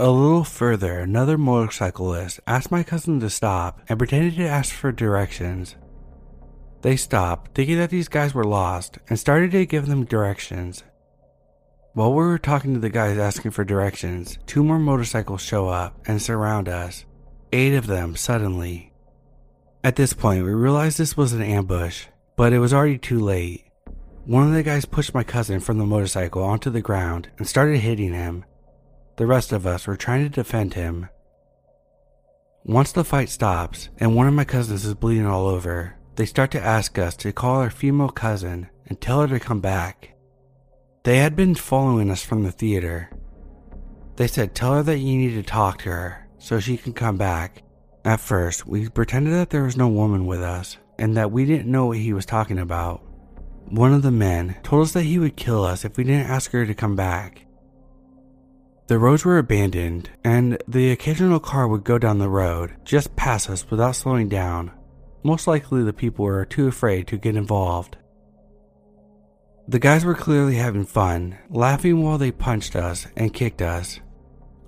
A 0.00 0.10
little 0.10 0.42
further, 0.42 0.98
another 0.98 1.38
motorcyclist 1.38 2.40
asked 2.48 2.72
my 2.72 2.82
cousin 2.82 3.20
to 3.20 3.30
stop 3.30 3.80
and 3.88 3.96
pretended 3.96 4.34
to 4.34 4.48
ask 4.48 4.74
for 4.74 4.90
directions. 4.90 5.76
They 6.84 6.96
stopped, 6.96 7.54
thinking 7.54 7.78
that 7.78 7.88
these 7.88 8.08
guys 8.08 8.34
were 8.34 8.44
lost, 8.44 8.98
and 9.08 9.18
started 9.18 9.52
to 9.52 9.64
give 9.64 9.86
them 9.86 10.04
directions. 10.04 10.84
While 11.94 12.10
we 12.10 12.16
were 12.16 12.36
talking 12.36 12.74
to 12.74 12.78
the 12.78 12.90
guys 12.90 13.16
asking 13.16 13.52
for 13.52 13.64
directions, 13.64 14.38
two 14.44 14.62
more 14.62 14.78
motorcycles 14.78 15.40
show 15.40 15.68
up 15.68 15.98
and 16.06 16.20
surround 16.20 16.68
us. 16.68 17.06
Eight 17.54 17.72
of 17.72 17.86
them 17.86 18.16
suddenly. 18.16 18.92
At 19.82 19.96
this 19.96 20.12
point, 20.12 20.44
we 20.44 20.52
realized 20.52 20.98
this 20.98 21.16
was 21.16 21.32
an 21.32 21.40
ambush, 21.40 22.04
but 22.36 22.52
it 22.52 22.58
was 22.58 22.74
already 22.74 22.98
too 22.98 23.18
late. 23.18 23.64
One 24.26 24.46
of 24.46 24.52
the 24.52 24.62
guys 24.62 24.84
pushed 24.84 25.14
my 25.14 25.24
cousin 25.24 25.60
from 25.60 25.78
the 25.78 25.86
motorcycle 25.86 26.42
onto 26.42 26.68
the 26.68 26.82
ground 26.82 27.30
and 27.38 27.48
started 27.48 27.78
hitting 27.78 28.12
him. 28.12 28.44
The 29.16 29.26
rest 29.26 29.52
of 29.52 29.66
us 29.66 29.86
were 29.86 29.96
trying 29.96 30.24
to 30.24 30.28
defend 30.28 30.74
him. 30.74 31.08
Once 32.62 32.92
the 32.92 33.04
fight 33.04 33.30
stops 33.30 33.88
and 33.96 34.14
one 34.14 34.28
of 34.28 34.34
my 34.34 34.44
cousins 34.44 34.84
is 34.84 34.92
bleeding 34.92 35.24
all 35.24 35.46
over, 35.46 35.96
they 36.16 36.26
start 36.26 36.50
to 36.52 36.60
ask 36.60 36.98
us 36.98 37.16
to 37.16 37.32
call 37.32 37.60
our 37.60 37.70
female 37.70 38.10
cousin 38.10 38.68
and 38.86 39.00
tell 39.00 39.20
her 39.20 39.28
to 39.28 39.40
come 39.40 39.60
back. 39.60 40.14
They 41.02 41.18
had 41.18 41.36
been 41.36 41.54
following 41.54 42.10
us 42.10 42.24
from 42.24 42.44
the 42.44 42.52
theater. 42.52 43.10
They 44.16 44.26
said, 44.26 44.54
Tell 44.54 44.74
her 44.74 44.82
that 44.82 44.98
you 44.98 45.16
need 45.16 45.34
to 45.34 45.42
talk 45.42 45.78
to 45.78 45.90
her 45.90 46.28
so 46.38 46.60
she 46.60 46.76
can 46.76 46.92
come 46.92 47.16
back 47.16 47.64
at 48.04 48.20
first, 48.20 48.66
we 48.66 48.88
pretended 48.90 49.32
that 49.32 49.48
there 49.48 49.62
was 49.62 49.78
no 49.78 49.88
woman 49.88 50.26
with 50.26 50.42
us 50.42 50.76
and 50.98 51.16
that 51.16 51.32
we 51.32 51.46
didn't 51.46 51.70
know 51.70 51.86
what 51.86 51.98
he 51.98 52.12
was 52.12 52.26
talking 52.26 52.58
about. 52.58 53.00
One 53.70 53.94
of 53.94 54.02
the 54.02 54.10
men 54.10 54.56
told 54.62 54.82
us 54.82 54.92
that 54.92 55.04
he 55.04 55.18
would 55.18 55.36
kill 55.36 55.64
us 55.64 55.84
if 55.84 55.96
we 55.96 56.04
didn't 56.04 56.28
ask 56.28 56.50
her 56.50 56.66
to 56.66 56.74
come 56.74 56.96
back. 56.96 57.46
The 58.88 58.98
roads 58.98 59.24
were 59.24 59.38
abandoned, 59.38 60.10
and 60.22 60.62
the 60.68 60.90
occasional 60.90 61.40
car 61.40 61.66
would 61.66 61.84
go 61.84 61.96
down 61.96 62.18
the 62.18 62.28
road, 62.28 62.74
just 62.84 63.16
pass 63.16 63.48
us 63.48 63.70
without 63.70 63.96
slowing 63.96 64.28
down. 64.28 64.72
Most 65.24 65.46
likely, 65.46 65.82
the 65.82 65.94
people 65.94 66.26
were 66.26 66.44
too 66.44 66.68
afraid 66.68 67.06
to 67.08 67.16
get 67.16 67.34
involved. 67.34 67.96
The 69.66 69.78
guys 69.78 70.04
were 70.04 70.14
clearly 70.14 70.56
having 70.56 70.84
fun, 70.84 71.38
laughing 71.48 72.02
while 72.02 72.18
they 72.18 72.30
punched 72.30 72.76
us 72.76 73.06
and 73.16 73.32
kicked 73.32 73.62
us. 73.62 74.00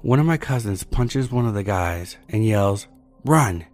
One 0.00 0.18
of 0.18 0.24
my 0.24 0.38
cousins 0.38 0.82
punches 0.82 1.30
one 1.30 1.46
of 1.46 1.52
the 1.52 1.62
guys 1.62 2.16
and 2.30 2.42
yells, 2.42 2.88
Run! 3.22 3.66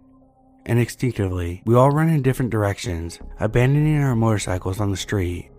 And 0.65 0.77
instinctively, 0.77 1.61
we 1.65 1.75
all 1.75 1.91
run 1.91 2.09
in 2.09 2.21
different 2.21 2.51
directions, 2.51 3.19
abandoning 3.39 4.01
our 4.01 4.15
motorcycles 4.15 4.81
on 4.81 4.91
the 4.91 4.97
street. 4.97 5.49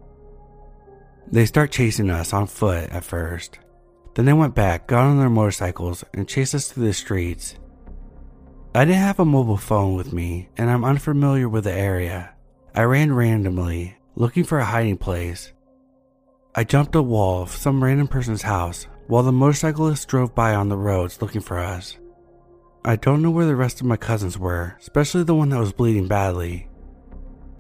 They 1.33 1.47
start 1.47 1.73
chasing 1.73 2.11
us 2.11 2.35
on 2.35 2.47
foot 2.47 2.90
at 2.90 3.04
first. 3.04 3.59
Then 4.14 4.26
they 4.26 4.33
went 4.35 4.54
back, 4.54 4.87
got 4.87 5.07
on 5.07 5.19
their 5.19 5.31
motorcycles, 5.31 6.04
and 6.12 6.28
chased 6.28 6.54
us 6.54 6.71
through 6.71 6.85
the 6.85 6.93
streets. 6.93 7.57
I 8.76 8.85
didn't 8.85 9.02
have 9.02 9.21
a 9.21 9.25
mobile 9.25 9.57
phone 9.57 9.95
with 9.95 10.12
me, 10.12 10.49
and 10.57 10.69
I'm 10.69 10.85
unfamiliar 10.85 11.49
with 11.49 11.62
the 11.62 11.73
area. 11.73 12.35
I 12.75 12.83
ran 12.83 13.14
randomly, 13.14 13.97
looking 14.16 14.43
for 14.43 14.59
a 14.59 14.64
hiding 14.64 14.97
place. 14.97 15.52
I 16.57 16.64
jumped 16.64 16.97
a 16.97 17.02
wall 17.02 17.43
of 17.43 17.50
some 17.50 17.85
random 17.85 18.09
person's 18.09 18.43
house 18.43 18.88
while 19.07 19.23
the 19.23 19.31
motorcyclists 19.31 20.07
drove 20.07 20.35
by 20.35 20.57
on 20.57 20.71
the 20.71 20.76
roads 20.76 21.23
looking 21.23 21.40
for 21.40 21.61
us. 21.61 21.99
I 22.85 22.97
don't 22.97 23.23
know 23.23 23.31
where 23.31 23.47
the 23.47 23.54
rest 23.54 23.81
of 23.81 23.87
my 23.87 23.97
cousins 23.97 24.37
were, 24.37 24.76
especially 24.81 25.23
the 25.23 25.37
one 25.37 25.50
that 25.50 25.61
was 25.61 25.73
bleeding 25.73 26.09
badly. 26.09 26.69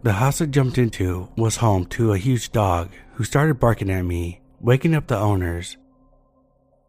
The 0.02 0.14
house 0.14 0.40
I 0.40 0.46
jumped 0.46 0.78
into 0.78 1.28
was 1.36 1.58
home 1.58 1.86
to 1.86 2.12
a 2.12 2.18
huge 2.18 2.50
dog 2.50 2.90
who 3.14 3.22
started 3.22 3.60
barking 3.60 3.88
at 3.88 4.04
me, 4.04 4.42
waking 4.58 4.96
up 4.96 5.06
the 5.06 5.16
owners. 5.16 5.76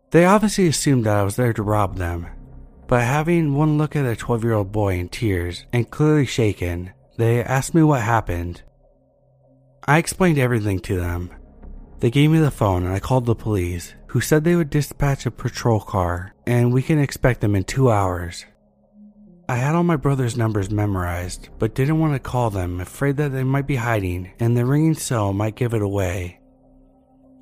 They 0.09 0.25
obviously 0.25 0.67
assumed 0.67 1.05
that 1.05 1.15
I 1.15 1.23
was 1.23 1.35
there 1.35 1.53
to 1.53 1.61
rob 1.61 1.97
them, 1.97 2.25
but 2.87 3.01
having 3.01 3.55
one 3.55 3.77
look 3.77 3.95
at 3.95 4.05
a 4.05 4.15
12 4.15 4.43
year 4.43 4.53
old 4.53 4.71
boy 4.71 4.95
in 4.95 5.09
tears 5.09 5.65
and 5.73 5.89
clearly 5.89 6.25
shaken, 6.25 6.91
they 7.17 7.43
asked 7.43 7.73
me 7.73 7.83
what 7.83 8.01
happened. 8.01 8.61
I 9.87 9.97
explained 9.97 10.37
everything 10.37 10.79
to 10.81 10.97
them. 10.97 11.31
They 11.99 12.11
gave 12.11 12.29
me 12.29 12.39
the 12.39 12.51
phone 12.51 12.83
and 12.83 12.93
I 12.93 12.99
called 12.99 13.25
the 13.25 13.35
police, 13.35 13.93
who 14.07 14.21
said 14.21 14.43
they 14.43 14.55
would 14.55 14.69
dispatch 14.69 15.25
a 15.25 15.31
patrol 15.31 15.79
car 15.79 16.33
and 16.45 16.73
we 16.73 16.81
can 16.81 16.99
expect 16.99 17.41
them 17.41 17.55
in 17.55 17.63
two 17.63 17.91
hours. 17.91 18.45
I 19.47 19.57
had 19.57 19.75
all 19.75 19.83
my 19.83 19.95
brother's 19.95 20.35
numbers 20.35 20.71
memorized, 20.71 21.49
but 21.59 21.75
didn't 21.75 21.99
want 21.99 22.13
to 22.13 22.19
call 22.19 22.49
them, 22.49 22.79
afraid 22.79 23.17
that 23.17 23.31
they 23.31 23.43
might 23.43 23.67
be 23.67 23.75
hiding 23.75 24.31
and 24.39 24.57
the 24.57 24.65
ringing 24.65 24.95
cell 24.95 25.33
might 25.33 25.55
give 25.55 25.73
it 25.73 25.83
away. 25.83 26.39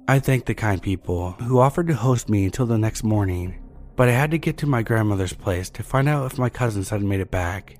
I 0.05 0.19
thanked 0.19 0.47
the 0.47 0.53
kind 0.53 0.81
people 0.81 1.31
who 1.31 1.59
offered 1.59 1.87
to 1.87 1.93
host 1.93 2.27
me 2.27 2.43
until 2.43 2.65
the 2.65 2.77
next 2.77 3.03
morning, 3.03 3.62
but 3.95 4.09
I 4.09 4.11
had 4.11 4.31
to 4.31 4.37
get 4.37 4.57
to 4.57 4.67
my 4.67 4.81
grandmother's 4.81 5.33
place 5.33 5.69
to 5.71 5.83
find 5.83 6.09
out 6.09 6.31
if 6.31 6.39
my 6.39 6.49
cousins 6.49 6.89
had 6.89 7.01
made 7.01 7.19
it 7.19 7.31
back. 7.31 7.77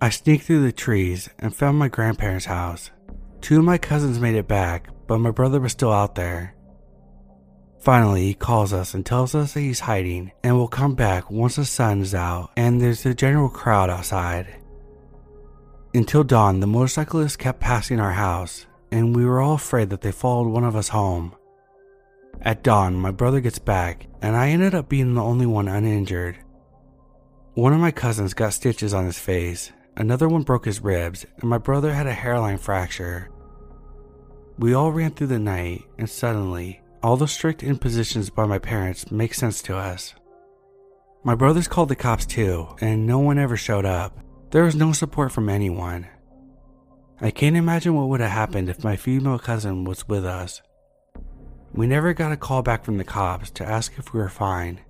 I 0.00 0.10
sneaked 0.10 0.44
through 0.44 0.62
the 0.62 0.72
trees 0.72 1.28
and 1.38 1.54
found 1.54 1.78
my 1.78 1.88
grandparents' 1.88 2.46
house. 2.46 2.90
Two 3.40 3.58
of 3.58 3.64
my 3.64 3.78
cousins 3.78 4.20
made 4.20 4.34
it 4.34 4.48
back, 4.48 4.88
but 5.06 5.18
my 5.18 5.30
brother 5.30 5.60
was 5.60 5.72
still 5.72 5.92
out 5.92 6.14
there. 6.14 6.54
Finally, 7.80 8.26
he 8.26 8.34
calls 8.34 8.72
us 8.72 8.94
and 8.94 9.06
tells 9.06 9.34
us 9.34 9.52
that 9.52 9.60
he's 9.60 9.80
hiding 9.80 10.32
and 10.42 10.56
will 10.56 10.68
come 10.68 10.94
back 10.94 11.30
once 11.30 11.56
the 11.56 11.64
sun 11.64 12.00
is 12.00 12.14
out 12.14 12.50
and 12.56 12.80
there's 12.80 13.06
a 13.06 13.14
general 13.14 13.48
crowd 13.48 13.88
outside. 13.88 14.46
Until 15.94 16.24
dawn, 16.24 16.60
the 16.60 16.66
motorcyclists 16.66 17.36
kept 17.36 17.60
passing 17.60 18.00
our 18.00 18.12
house, 18.12 18.66
and 18.90 19.16
we 19.16 19.24
were 19.24 19.40
all 19.40 19.54
afraid 19.54 19.88
that 19.90 20.02
they 20.02 20.12
followed 20.12 20.48
one 20.48 20.64
of 20.64 20.76
us 20.76 20.88
home. 20.88 21.34
At 22.42 22.62
dawn, 22.62 22.94
my 22.94 23.10
brother 23.10 23.40
gets 23.40 23.58
back, 23.58 24.06
and 24.22 24.36
I 24.36 24.48
ended 24.50 24.74
up 24.74 24.88
being 24.88 25.14
the 25.14 25.22
only 25.22 25.46
one 25.46 25.68
uninjured. 25.68 26.38
One 27.54 27.72
of 27.72 27.80
my 27.80 27.90
cousins 27.90 28.34
got 28.34 28.52
stitches 28.52 28.92
on 28.92 29.06
his 29.06 29.18
face, 29.18 29.72
another 29.96 30.28
one 30.28 30.42
broke 30.42 30.66
his 30.66 30.80
ribs, 30.80 31.24
and 31.40 31.48
my 31.48 31.58
brother 31.58 31.92
had 31.92 32.06
a 32.06 32.12
hairline 32.12 32.58
fracture. 32.58 33.30
We 34.58 34.74
all 34.74 34.92
ran 34.92 35.12
through 35.12 35.28
the 35.28 35.38
night, 35.38 35.84
and 35.98 36.08
suddenly, 36.08 36.80
all 37.02 37.16
the 37.16 37.28
strict 37.28 37.62
impositions 37.62 38.30
by 38.30 38.46
my 38.46 38.58
parents 38.58 39.10
make 39.10 39.34
sense 39.34 39.62
to 39.62 39.76
us. 39.76 40.14
My 41.24 41.34
brothers 41.34 41.68
called 41.68 41.88
the 41.88 41.96
cops 41.96 42.26
too, 42.26 42.68
and 42.80 43.06
no 43.06 43.18
one 43.18 43.38
ever 43.38 43.56
showed 43.56 43.84
up. 43.84 44.18
There 44.50 44.64
was 44.64 44.76
no 44.76 44.92
support 44.92 45.32
from 45.32 45.48
anyone. 45.48 46.06
I 47.20 47.30
can't 47.30 47.56
imagine 47.56 47.94
what 47.94 48.08
would 48.08 48.20
have 48.20 48.30
happened 48.30 48.68
if 48.68 48.84
my 48.84 48.96
female 48.96 49.38
cousin 49.38 49.84
was 49.84 50.06
with 50.06 50.24
us. 50.24 50.62
We 51.72 51.86
never 51.86 52.14
got 52.14 52.32
a 52.32 52.36
call 52.36 52.62
back 52.62 52.84
from 52.84 52.96
the 52.96 53.04
cops 53.04 53.50
to 53.50 53.66
ask 53.66 53.98
if 53.98 54.12
we 54.12 54.20
were 54.20 54.28
fine. 54.28 54.80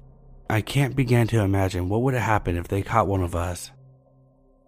I 0.49 0.61
can't 0.61 0.95
begin 0.95 1.27
to 1.29 1.41
imagine 1.41 1.89
what 1.89 2.03
would 2.03 2.15
have 2.15 2.23
happened 2.23 2.59
if 2.59 2.69
they 2.69 2.83
caught 2.83 3.09
one 3.09 3.23
of 3.23 3.35
us. 3.35 3.73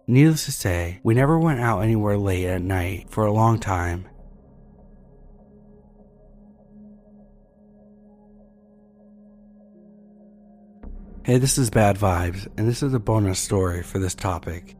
Needless 0.07 0.45
to 0.45 0.51
say, 0.51 0.99
we 1.03 1.13
never 1.13 1.39
went 1.39 1.59
out 1.59 1.81
anywhere 1.81 2.17
late 2.17 2.45
at 2.45 2.61
night 2.61 3.09
for 3.09 3.25
a 3.25 3.31
long 3.31 3.59
time. 3.59 4.09
Hey, 11.23 11.37
this 11.37 11.59
is 11.59 11.69
Bad 11.69 11.97
Vibes, 11.97 12.47
and 12.57 12.67
this 12.67 12.81
is 12.81 12.93
a 12.95 12.99
bonus 12.99 13.39
story 13.39 13.83
for 13.83 13.99
this 13.99 14.15
topic. 14.15 14.75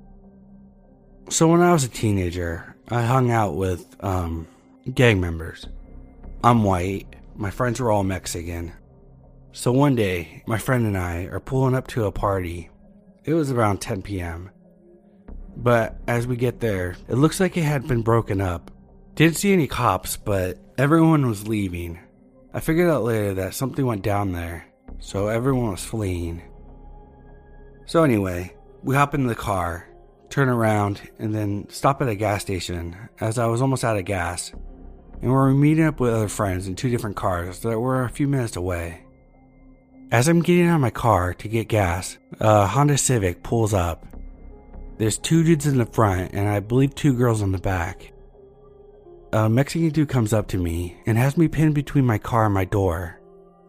So, 1.29 1.47
when 1.47 1.61
I 1.61 1.73
was 1.73 1.83
a 1.83 1.89
teenager, 1.89 2.75
I 2.87 3.03
hung 3.03 3.29
out 3.29 3.55
with 3.55 3.85
um, 4.03 4.47
gang 4.91 5.21
members. 5.21 5.67
I'm 6.43 6.63
white, 6.63 7.05
my 7.39 7.49
friends 7.49 7.79
were 7.79 7.89
all 7.89 8.03
Mexican. 8.03 8.73
So, 9.53 9.71
one 9.71 9.95
day, 9.95 10.43
my 10.45 10.57
friend 10.57 10.85
and 10.85 10.97
I 10.97 11.23
are 11.27 11.39
pulling 11.39 11.73
up 11.73 11.87
to 11.87 12.03
a 12.03 12.11
party. 12.11 12.69
It 13.23 13.33
was 13.33 13.49
around 13.49 13.79
10 13.79 14.01
p.m. 14.01 14.51
But 15.55 15.97
as 16.05 16.27
we 16.27 16.35
get 16.35 16.59
there, 16.59 16.97
it 17.07 17.15
looks 17.15 17.39
like 17.39 17.55
it 17.55 17.63
had 17.63 17.87
been 17.87 18.01
broken 18.01 18.41
up. 18.41 18.71
Didn't 19.15 19.37
see 19.37 19.53
any 19.53 19.67
cops, 19.67 20.17
but 20.17 20.57
everyone 20.77 21.27
was 21.27 21.47
leaving. 21.47 21.97
I 22.53 22.59
figured 22.59 22.89
out 22.89 23.03
later 23.03 23.33
that 23.35 23.53
something 23.53 23.85
went 23.85 24.01
down 24.01 24.33
there, 24.33 24.67
so 24.99 25.29
everyone 25.29 25.71
was 25.71 25.83
fleeing. 25.83 26.41
So, 27.85 28.03
anyway, 28.03 28.53
we 28.83 28.95
hop 28.95 29.15
in 29.15 29.27
the 29.27 29.33
car, 29.33 29.87
turn 30.29 30.49
around, 30.49 31.09
and 31.19 31.33
then 31.33 31.67
stop 31.69 32.01
at 32.01 32.09
a 32.09 32.15
gas 32.15 32.41
station 32.41 32.97
as 33.21 33.39
I 33.39 33.45
was 33.45 33.61
almost 33.61 33.85
out 33.85 33.97
of 33.97 34.03
gas. 34.03 34.51
And 35.21 35.29
we 35.29 35.35
were 35.35 35.51
meeting 35.51 35.85
up 35.85 35.99
with 35.99 36.13
other 36.13 36.29
friends 36.29 36.67
in 36.67 36.75
two 36.75 36.89
different 36.89 37.15
cars 37.15 37.59
that 37.59 37.79
were 37.79 38.03
a 38.03 38.09
few 38.09 38.27
minutes 38.27 38.55
away. 38.55 39.03
As 40.11 40.27
I'm 40.27 40.41
getting 40.41 40.67
out 40.67 40.75
of 40.75 40.81
my 40.81 40.89
car 40.89 41.33
to 41.35 41.47
get 41.47 41.67
gas, 41.67 42.17
a 42.39 42.65
Honda 42.65 42.97
Civic 42.97 43.43
pulls 43.43 43.73
up. 43.73 44.05
There's 44.97 45.17
two 45.17 45.43
dudes 45.43 45.67
in 45.67 45.77
the 45.77 45.85
front, 45.85 46.33
and 46.33 46.47
I 46.47 46.59
believe 46.61 46.95
two 46.95 47.13
girls 47.13 47.41
in 47.41 47.51
the 47.51 47.57
back. 47.57 48.11
A 49.31 49.47
Mexican 49.47 49.89
dude 49.89 50.09
comes 50.09 50.33
up 50.33 50.47
to 50.47 50.57
me 50.57 50.97
and 51.05 51.17
has 51.17 51.37
me 51.37 51.47
pinned 51.47 51.75
between 51.75 52.05
my 52.05 52.17
car 52.17 52.45
and 52.45 52.53
my 52.53 52.65
door. 52.65 53.19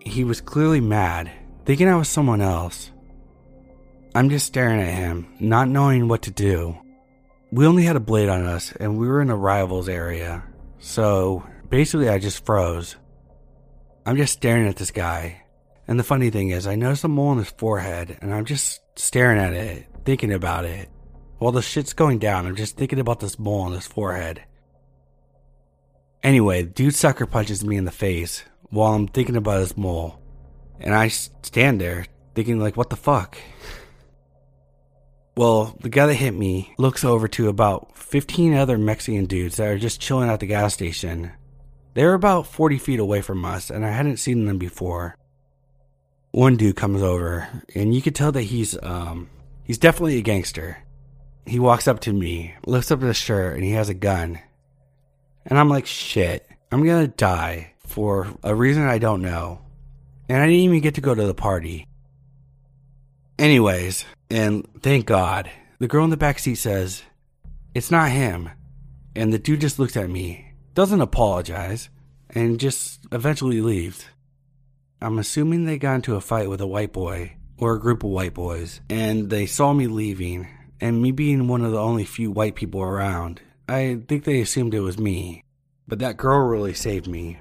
He 0.01 0.25
was 0.25 0.41
clearly 0.41 0.81
mad, 0.81 1.31
thinking 1.67 1.89
I 1.89 1.97
was 1.97 2.09
someone 2.09 2.41
else. 2.41 2.91
I'm 4.15 4.31
just 4.31 4.47
staring 4.47 4.81
at 4.81 4.95
him, 4.95 5.27
not 5.39 5.69
knowing 5.69 6.09
what 6.09 6.23
to 6.23 6.31
do. 6.31 6.79
We 7.53 7.67
only 7.67 7.85
had 7.85 7.97
a 7.97 8.01
blade 8.01 8.29
on 8.29 8.47
us, 8.47 8.73
and 8.81 8.97
we 8.97 9.07
were 9.07 9.21
in 9.21 9.31
a 9.31 9.37
rivals 9.37 9.89
area, 9.89 10.43
so 10.81 11.47
basically 11.69 12.09
I 12.09 12.19
just 12.19 12.45
froze. 12.45 12.97
I'm 14.05 14.17
just 14.17 14.33
staring 14.33 14.67
at 14.67 14.77
this 14.77 14.91
guy, 14.91 15.43
and 15.87 15.99
the 15.99 16.05
funny 16.05 16.31
thing 16.31 16.51
is, 16.51 16.67
I 16.67 16.75
noticed 16.75 17.05
a 17.05 17.09
mole 17.09 17.29
on 17.29 17.39
his 17.39 17.51
forehead, 17.51 18.19
and 18.21 18.35
I'm 18.35 18.45
just 18.45 18.81
staring 18.99 19.39
at 19.39 19.53
it, 19.53 19.87
thinking 20.05 20.33
about 20.33 20.65
it. 20.65 20.89
While 21.39 21.53
the 21.53 21.63
shit's 21.63 21.93
going 21.93 22.19
down, 22.19 22.47
I'm 22.47 22.57
just 22.57 22.77
thinking 22.77 22.99
about 22.99 23.21
this 23.21 23.39
mole 23.39 23.63
on 23.63 23.73
his 23.73 23.87
forehead. 23.87 24.43
Anyway, 26.23 26.65
dude 26.65 26.95
sucker 26.95 27.25
punches 27.27 27.65
me 27.65 27.77
in 27.77 27.87
the 27.87 27.91
face 27.91 28.45
while 28.69 28.93
I'm 28.93 29.09
thinking 29.09 29.37
about 29.37 29.61
his 29.61 29.77
mole. 29.77 30.21
And 30.79 30.95
I 30.95 31.09
stand 31.09 31.81
there 31.81 32.07
thinking, 32.35 32.61
like, 32.61 32.77
what 32.77 32.91
the 32.91 32.97
fuck? 32.97 33.39
Well, 35.41 35.75
the 35.81 35.89
guy 35.89 36.05
that 36.05 36.17
hit 36.17 36.35
me 36.35 36.75
looks 36.77 37.03
over 37.03 37.27
to 37.29 37.49
about 37.49 37.97
15 37.97 38.53
other 38.53 38.77
Mexican 38.77 39.25
dudes 39.25 39.57
that 39.57 39.69
are 39.69 39.79
just 39.79 39.99
chilling 39.99 40.29
at 40.29 40.39
the 40.39 40.45
gas 40.45 40.75
station. 40.75 41.33
They're 41.95 42.13
about 42.13 42.47
40 42.47 42.77
feet 42.77 43.01
away 43.01 43.23
from 43.23 43.43
us, 43.47 43.71
and 43.71 43.87
I 43.87 43.89
hadn't 43.89 44.19
seen 44.19 44.45
them 44.45 44.59
before. 44.59 45.17
One 46.33 46.59
dude 46.59 46.77
comes 46.77 47.01
over, 47.01 47.49
and 47.75 47.95
you 47.95 48.03
can 48.03 48.13
tell 48.13 48.33
that 48.33 48.43
he's, 48.43 48.77
um, 48.83 49.31
he's 49.65 49.79
definitely 49.79 50.19
a 50.19 50.21
gangster. 50.21 50.77
He 51.47 51.59
walks 51.59 51.89
up 51.89 52.01
to 52.01 52.13
me, 52.13 52.53
lifts 52.67 52.91
up 52.91 53.01
his 53.01 53.17
shirt, 53.17 53.55
and 53.55 53.65
he 53.65 53.71
has 53.71 53.89
a 53.89 53.95
gun. 53.95 54.41
And 55.47 55.59
I'm 55.59 55.71
like, 55.71 55.87
shit, 55.87 56.47
I'm 56.71 56.85
gonna 56.85 57.09
die 57.09 57.73
for 57.87 58.29
a 58.43 58.55
reason 58.55 58.83
I 58.83 58.99
don't 58.99 59.23
know. 59.23 59.63
And 60.29 60.37
I 60.37 60.45
didn't 60.45 60.61
even 60.61 60.81
get 60.81 60.97
to 60.97 61.01
go 61.01 61.15
to 61.15 61.27
the 61.27 61.33
party. 61.33 61.87
Anyways, 63.39 64.05
and 64.31 64.67
thank 64.83 65.07
God, 65.07 65.51
the 65.79 65.89
girl 65.89 66.05
in 66.05 66.11
the 66.11 66.17
back 66.17 66.39
seat 66.39 66.57
says, 66.57 67.03
It's 67.75 67.91
not 67.91 68.11
him. 68.11 68.51
And 69.17 69.33
the 69.33 69.39
dude 69.39 69.61
just 69.61 69.79
looks 69.79 69.97
at 69.97 70.09
me, 70.09 70.53
doesn't 70.75 71.01
apologize, 71.01 71.91
and 72.31 72.61
just 72.61 73.01
eventually 73.11 73.61
leaves. 73.61 74.07
I'm 75.03 75.19
assuming 75.19 75.65
they 75.65 75.79
got 75.79 75.97
into 75.97 76.15
a 76.15 76.21
fight 76.21 76.49
with 76.49 76.61
a 76.61 76.67
white 76.67 76.93
boy 76.93 77.37
or 77.59 77.75
a 77.75 77.81
group 77.81 78.05
of 78.05 78.11
white 78.11 78.35
boys, 78.35 78.81
and 78.89 79.31
they 79.31 79.47
saw 79.47 79.73
me 79.73 79.87
leaving, 79.87 80.47
and 80.81 81.03
me 81.03 81.11
being 81.11 81.49
one 81.49 81.65
of 81.65 81.73
the 81.73 81.81
only 81.81 82.05
few 82.05 82.31
white 82.31 82.55
people 82.55 82.83
around, 82.83 83.41
I 83.69 84.01
think 84.09 84.25
they 84.25 84.41
assumed 84.41 84.75
it 84.75 84.81
was 84.81 84.99
me. 84.99 85.45
But 85.89 85.99
that 85.99 86.17
girl 86.17 86.47
really 86.47 86.75
saved 86.75 87.09
me. 87.09 87.39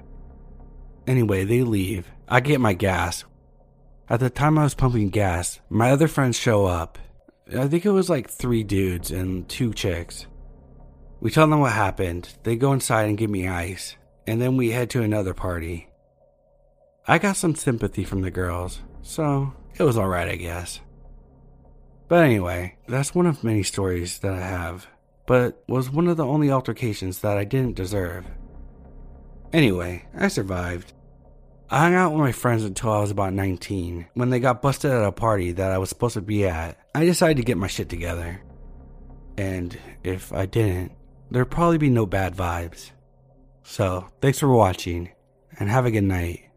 Anyway, 1.06 1.44
they 1.44 1.62
leave. 1.62 2.10
I 2.28 2.40
get 2.40 2.60
my 2.60 2.72
gas. 2.72 3.24
At 4.10 4.18
the 4.18 4.28
time 4.28 4.58
I 4.58 4.64
was 4.64 4.74
pumping 4.74 5.10
gas, 5.10 5.60
my 5.68 5.92
other 5.92 6.08
friends 6.08 6.36
show 6.36 6.66
up. 6.66 6.98
I 7.56 7.68
think 7.68 7.86
it 7.86 7.92
was 7.92 8.10
like 8.10 8.28
three 8.28 8.64
dudes 8.64 9.12
and 9.12 9.48
two 9.48 9.72
chicks. 9.72 10.26
We 11.20 11.30
tell 11.30 11.46
them 11.46 11.60
what 11.60 11.72
happened, 11.72 12.28
they 12.42 12.56
go 12.56 12.72
inside 12.72 13.04
and 13.04 13.16
give 13.16 13.30
me 13.30 13.46
ice, 13.46 13.94
and 14.26 14.42
then 14.42 14.56
we 14.56 14.70
head 14.70 14.90
to 14.90 15.02
another 15.02 15.32
party. 15.32 15.90
I 17.06 17.18
got 17.18 17.36
some 17.36 17.54
sympathy 17.54 18.02
from 18.02 18.22
the 18.22 18.32
girls, 18.32 18.80
so 19.00 19.52
it 19.78 19.84
was 19.84 19.96
alright, 19.96 20.28
I 20.28 20.34
guess. 20.34 20.80
But 22.08 22.24
anyway, 22.24 22.78
that's 22.88 23.14
one 23.14 23.26
of 23.26 23.44
many 23.44 23.62
stories 23.62 24.18
that 24.20 24.32
I 24.32 24.40
have, 24.40 24.88
but 25.26 25.62
was 25.68 25.88
one 25.88 26.08
of 26.08 26.16
the 26.16 26.26
only 26.26 26.50
altercations 26.50 27.20
that 27.20 27.38
I 27.38 27.44
didn't 27.44 27.76
deserve. 27.76 28.26
Anyway, 29.52 30.06
I 30.16 30.26
survived. 30.26 30.94
I 31.72 31.78
hung 31.78 31.94
out 31.94 32.10
with 32.10 32.20
my 32.20 32.32
friends 32.32 32.64
until 32.64 32.90
I 32.90 32.98
was 32.98 33.12
about 33.12 33.32
19. 33.32 34.06
When 34.14 34.30
they 34.30 34.40
got 34.40 34.60
busted 34.60 34.90
at 34.90 35.04
a 35.04 35.12
party 35.12 35.52
that 35.52 35.70
I 35.70 35.78
was 35.78 35.88
supposed 35.88 36.14
to 36.14 36.20
be 36.20 36.44
at, 36.44 36.76
I 36.96 37.04
decided 37.04 37.36
to 37.36 37.44
get 37.44 37.58
my 37.58 37.68
shit 37.68 37.88
together. 37.88 38.42
And 39.38 39.78
if 40.02 40.32
I 40.32 40.46
didn't, 40.46 40.90
there'd 41.30 41.48
probably 41.48 41.78
be 41.78 41.88
no 41.88 42.06
bad 42.06 42.34
vibes. 42.34 42.90
So, 43.62 44.08
thanks 44.20 44.40
for 44.40 44.48
watching, 44.48 45.10
and 45.60 45.70
have 45.70 45.86
a 45.86 45.92
good 45.92 46.02
night. 46.02 46.49